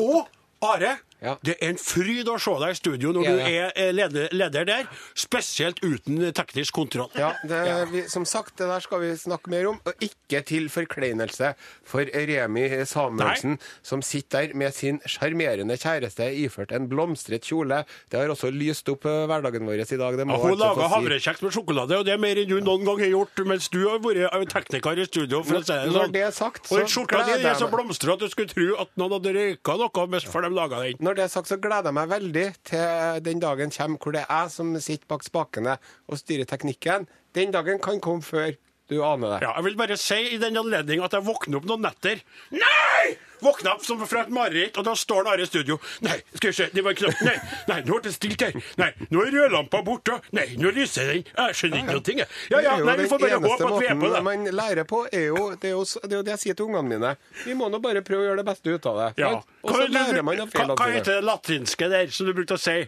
Og 0.02 0.26
Are, 0.64 0.98
Ja. 1.24 1.34
det 1.42 1.56
er 1.60 1.70
en 1.72 1.78
fryd 1.80 2.28
å 2.28 2.36
se 2.42 2.54
deg 2.60 2.74
i 2.74 2.78
studio 2.78 3.12
når 3.16 3.24
Er 3.24 3.36
du 3.38 3.42
er 3.48 3.72
eh, 3.80 3.92
leder, 3.96 4.28
leder 4.36 4.64
der, 4.68 4.88
spesielt 5.16 5.80
uten 5.82 6.20
teknisk 6.36 6.74
kontroll. 6.76 7.08
Ja, 7.16 7.32
det, 7.48 7.62
Vi, 7.92 8.02
som 8.12 8.24
sagt, 8.28 8.56
det 8.60 8.68
der 8.68 8.80
skal 8.84 9.00
vi 9.00 9.12
snakke 9.16 9.50
mer 9.52 9.68
om. 9.72 9.78
Og 9.88 10.04
ikke 10.04 10.42
til 10.46 10.68
forkleinelse 10.72 11.54
for 11.86 12.04
Remi 12.12 12.66
Samuelsen, 12.86 13.58
som 13.82 14.02
sitter 14.04 14.34
der 14.34 14.54
med 14.58 14.72
sin 14.74 14.98
sjarmerende 15.06 15.76
kjæreste 15.78 16.26
iført 16.42 16.72
en 16.74 16.88
blomstret 16.90 17.44
kjole. 17.46 17.82
Det 18.10 18.18
har 18.18 18.32
også 18.32 18.50
lyst 18.50 18.88
opp 18.90 19.04
eh, 19.06 19.24
hverdagen 19.30 19.66
vår 19.68 19.82
i 19.84 19.98
dag. 20.00 20.16
Det 20.18 20.26
må 20.26 20.34
Ja, 20.34 20.40
hun 20.42 20.54
altså 20.58 20.74
si. 20.88 20.92
havrekjeks 20.94 21.42
med 21.44 21.54
sjokolade, 21.54 21.98
og 22.00 22.04
det 22.08 22.14
er 22.16 22.18
mer 22.22 22.40
enn 22.42 22.48
du 22.50 22.56
noen 22.60 22.84
gang 22.84 22.98
har 23.04 23.12
gjort, 23.12 23.44
mens 23.46 23.68
du 23.70 23.80
har 23.88 24.00
vært 24.02 24.24
eh, 24.26 24.46
tekniker 24.54 24.98
i 24.98 25.06
studio. 25.06 25.42
for 25.46 25.60
å 25.60 25.62
si 25.64 25.72
det 25.72 25.92
Når 25.92 26.00
sånn. 26.08 26.12
det 26.16 26.22
er 26.26 26.34
sagt, 26.34 26.66
Og 26.72 26.80
så 26.82 26.86
skjorta 26.96 27.22
di 27.28 27.36
er 27.46 27.54
så 27.60 27.68
blomstrete 27.70 28.14
at 28.18 28.24
du 28.26 28.28
skulle 28.34 28.50
tro 28.50 28.68
at 28.82 28.90
noen 29.00 29.16
hadde 29.18 29.34
røyka 29.38 29.76
noe 29.80 30.06
mens 30.10 30.24
for 30.28 30.42
de 30.42 30.50
laga 30.50 30.82
den. 30.82 30.98
Når 31.00 31.13
det 31.16 31.24
er 31.26 31.32
sagt, 31.32 31.50
så 31.50 31.58
gleder 31.60 31.90
jeg 31.90 31.96
meg 31.96 32.10
veldig 32.12 32.44
til 32.70 33.24
den 33.26 33.42
dagen 33.42 33.72
kommer 33.74 34.02
hvor 34.02 34.16
det 34.16 34.24
er 34.24 34.32
jeg 34.44 34.54
som 34.54 34.74
sitter 34.80 35.10
bak 35.10 35.26
spakene 35.26 35.78
og 36.08 36.20
styrer 36.20 36.48
teknikken. 36.50 37.08
Den 37.34 37.54
dagen 37.54 37.80
kan 37.82 38.00
komme 38.04 38.24
før 38.24 38.54
du 38.90 38.98
aner 39.00 39.36
det. 39.36 39.38
Ja, 39.46 39.54
jeg 39.56 39.64
vil 39.68 39.78
bare 39.80 39.96
si 40.00 40.20
i 40.34 40.40
den 40.40 40.60
anledning 40.60 41.04
at 41.04 41.16
jeg 41.16 41.24
våkner 41.24 41.60
opp 41.60 41.68
noen 41.70 41.86
netter. 41.88 42.20
Nei! 42.52 42.93
Våkna 43.42 43.74
opp 43.74 43.84
som 43.84 44.02
fra 44.06 44.22
et 44.24 44.32
mareritt, 44.34 44.78
og 44.78 44.86
da 44.86 44.94
står 44.98 45.26
Are 45.34 45.42
i 45.42 45.48
studio. 45.48 45.78
Nei, 46.06 46.20
skal 46.36 46.52
vi 46.52 46.56
se, 46.60 46.68
det 46.72 46.84
var 46.86 46.94
knapt. 46.98 47.24
Nei, 47.26 47.34
nei, 47.72 47.80
nå 47.88 47.98
ble 47.98 48.06
det 48.06 48.14
stilt 48.14 48.46
her. 48.46 48.54
Nei, 48.80 48.90
nå 49.10 49.24
er 49.26 49.34
rødlampa 49.34 49.82
borte. 49.86 50.20
Nei, 50.36 50.46
nå 50.60 50.70
lyser 50.76 51.10
den. 51.10 51.26
Jeg 51.26 51.58
skjønner 51.58 51.82
ikke 51.82 52.04
ting, 52.06 52.22
jeg. 52.22 52.30
Ja, 52.54 52.62
ja, 52.64 52.76
nei, 52.84 52.96
vi 53.02 53.08
får 53.10 53.22
bare 53.26 53.40
håpe 53.42 53.70
at 53.70 53.80
vi 53.82 53.90
er 53.90 54.00
på 54.00 54.12
det. 54.14 54.22
man 54.24 54.48
lærer 54.54 54.88
på, 54.88 55.04
er 55.10 55.24
er 55.24 55.32
jo, 55.32 55.54
det 55.56 55.70
er 55.70 56.16
jo 56.18 56.22
det 56.26 56.34
jeg 56.34 56.42
sier 56.42 56.58
til 56.58 56.68
ungene 56.68 56.84
mine. 56.88 57.14
Vi 57.44 57.56
må 57.58 57.70
nå 57.72 57.80
bare 57.84 58.04
prøve 58.06 58.24
å 58.24 58.28
gjøre 58.30 58.42
det 58.42 58.46
beste 58.50 58.74
ut 58.74 58.88
av 58.90 59.00
det. 59.00 59.10
Ja. 59.24 59.32
Og 59.64 59.74
så 59.74 59.88
lærer 59.88 60.22
man 60.26 60.44
av 60.44 60.52
feilene 60.52 60.76
sine. 60.76 60.78
hva 60.80 60.88
heter 60.92 61.18
det 61.18 61.26
latinske 61.28 61.90
der 61.92 62.14
som 62.14 62.28
du 62.28 62.34
brukte 62.36 62.58
å 62.58 62.60
si? 62.60 62.78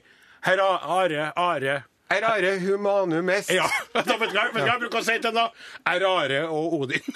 Herr 0.46 0.62
Are, 0.62 1.30
Are 1.34 1.82
Erare 2.08 2.52
humanum 2.62 3.28
est. 3.34 3.50
Ja, 3.50 3.66
da 3.94 4.16
vet 4.20 4.30
du 4.30 4.36
hva 4.38 4.44
jeg 4.52 4.80
bruker 4.84 5.00
å 5.00 5.04
si 5.04 5.16
til 5.18 5.32
den 5.32 5.40
da? 5.40 5.48
Erare 5.90 6.44
og 6.48 6.76
Odin. 6.82 7.02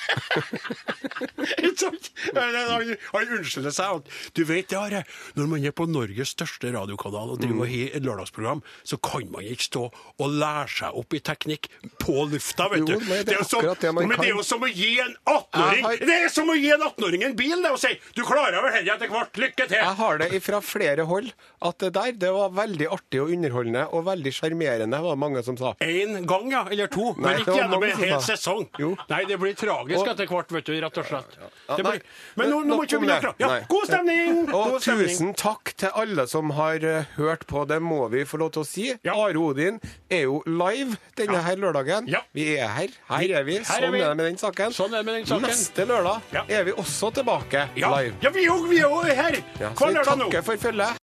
Han, 1.81 2.91
han 3.13 3.31
unnskylder 3.37 3.73
seg. 3.75 4.01
at, 4.01 4.09
Du 4.37 4.43
vet 4.49 4.73
Are, 4.77 5.03
når 5.39 5.49
man 5.51 5.65
er 5.67 5.73
på 5.77 5.87
Norges 5.91 6.33
største 6.35 6.71
radiokanal 6.75 7.33
og 7.35 7.41
driver 7.41 7.65
og 7.65 7.71
har 7.73 7.97
et 7.99 8.05
lørdagsprogram, 8.07 8.61
så 8.87 8.99
kan 9.03 9.27
man 9.33 9.47
ikke 9.49 9.67
stå 9.67 9.83
og 9.91 10.35
lære 10.41 10.67
seg 10.75 10.99
opp 11.01 11.17
i 11.17 11.21
teknikk 11.25 11.69
på 12.03 12.27
lufta, 12.31 12.69
vet 12.73 12.83
Jo, 12.83 12.99
du. 13.01 13.07
men 13.09 13.25
det 13.27 13.35
er 13.37 13.41
jo 13.41 13.47
som, 13.49 13.65
det 13.65 13.93
men 13.97 14.13
det 14.17 14.29
er 14.29 14.33
jo 14.35 14.45
som 14.47 14.65
å 14.67 14.71
gi 14.71 14.91
en 15.03 15.15
18-åring 15.25 15.85
har- 15.87 16.05
Det 16.11 16.19
er 16.27 16.29
som 16.35 16.51
å 16.53 16.57
gi 16.59 16.71
en 16.75 16.85
18-åring 16.89 17.25
en 17.31 17.37
bil, 17.39 17.57
det 17.65 17.73
å 17.75 17.81
si 17.81 17.93
Du 18.17 18.23
klarer 18.27 18.61
vel 18.65 18.77
dette 18.79 18.95
etter 18.97 19.13
hvert. 19.13 19.41
Lykke 19.41 19.67
til. 19.71 19.77
Jeg 19.81 19.97
har 20.03 20.19
det 20.21 20.43
fra 20.45 20.61
flere 20.65 21.07
hold 21.09 21.31
at 21.67 21.79
det 21.83 21.93
der 21.97 22.13
det 22.21 22.33
var 22.35 22.51
veldig 22.57 22.89
artig 22.93 23.21
og 23.23 23.33
underholdende 23.35 23.87
og 23.95 24.05
veldig 24.09 24.33
sjarmerende 24.35 24.80
imponerende, 24.81 25.03
var 25.03 25.11
det 25.11 25.19
mange 25.19 25.43
som 25.43 25.57
sa. 25.57 25.75
Én 25.81 26.27
gang, 26.27 26.53
ja. 26.53 26.67
Eller 26.71 26.87
to. 26.87 27.15
Nei, 27.17 27.33
men 27.33 27.41
ikke 27.41 27.57
gjennom 27.57 27.83
en 27.85 27.97
hel 27.99 28.21
sesong. 28.23 28.69
Jo. 28.79 28.97
Nei, 29.09 29.25
det 29.25 29.39
blir 29.39 29.55
tragisk 29.55 30.01
Og- 30.01 30.09
etter 30.09 30.27
hvert, 30.27 30.53
vet 30.53 30.65
du, 30.65 30.81
rett 30.81 30.99
og 30.99 31.07
slett. 31.07 31.37
Ja, 31.69 31.77
Det 31.77 31.85
blir... 31.85 32.01
Men 32.37 32.51
nå, 32.51 32.61
nå 32.65 32.77
må 32.77 32.85
ikke 32.85 33.01
vi 33.01 33.07
begynne 33.07 33.31
å 33.31 33.35
det. 33.37 33.45
Ja, 33.45 33.61
god 33.69 33.87
stemning! 33.87 34.41
Og 34.51 34.71
God 34.71 34.81
stemning. 34.83 35.09
tusen 35.09 35.35
takk 35.35 35.75
til 35.77 35.91
alle 35.95 36.27
som 36.27 36.51
har 36.51 36.85
uh, 36.85 37.05
hørt 37.17 37.47
på, 37.47 37.65
det 37.65 37.81
må 37.83 38.09
vi 38.09 38.25
få 38.25 38.41
lov 38.41 38.53
til 38.53 38.63
å 38.63 38.67
si. 38.67 38.87
Ja. 39.05 39.15
Are 39.15 39.39
Odin 39.39 39.81
er 40.11 40.25
jo 40.27 40.43
live 40.47 40.97
denne 41.17 41.43
her 41.45 41.57
lørdagen. 41.61 42.09
Vi 42.33 42.57
er 42.57 42.69
her. 42.69 42.89
Her 43.11 43.37
er 43.41 43.45
vi. 43.45 43.61
Her 43.61 43.87
er 43.87 43.91
sånn 43.91 43.95
er 43.95 44.09
det 44.09 44.17
med 44.17 44.27
den 44.27 44.41
saken. 44.41 44.73
Sånn 44.73 44.95
er 44.95 45.03
det 45.03 45.07
med 45.07 45.21
den 45.21 45.27
saken. 45.31 45.47
Neste 45.51 45.87
lørdag 45.89 46.45
er 46.49 46.65
vi 46.65 46.73
også 46.73 47.13
tilbake 47.21 47.69
live. 47.77 48.15
ja 48.23 48.31
vi 48.31 48.47
jo 48.47 48.57
vi 48.71 48.79
er 48.81 49.15
her 49.15 49.41
hver 49.61 49.95
lørdag 49.95 50.19
nå. 50.19 50.31
takker 50.31 50.43
for 50.47 50.57
følget. 50.57 50.99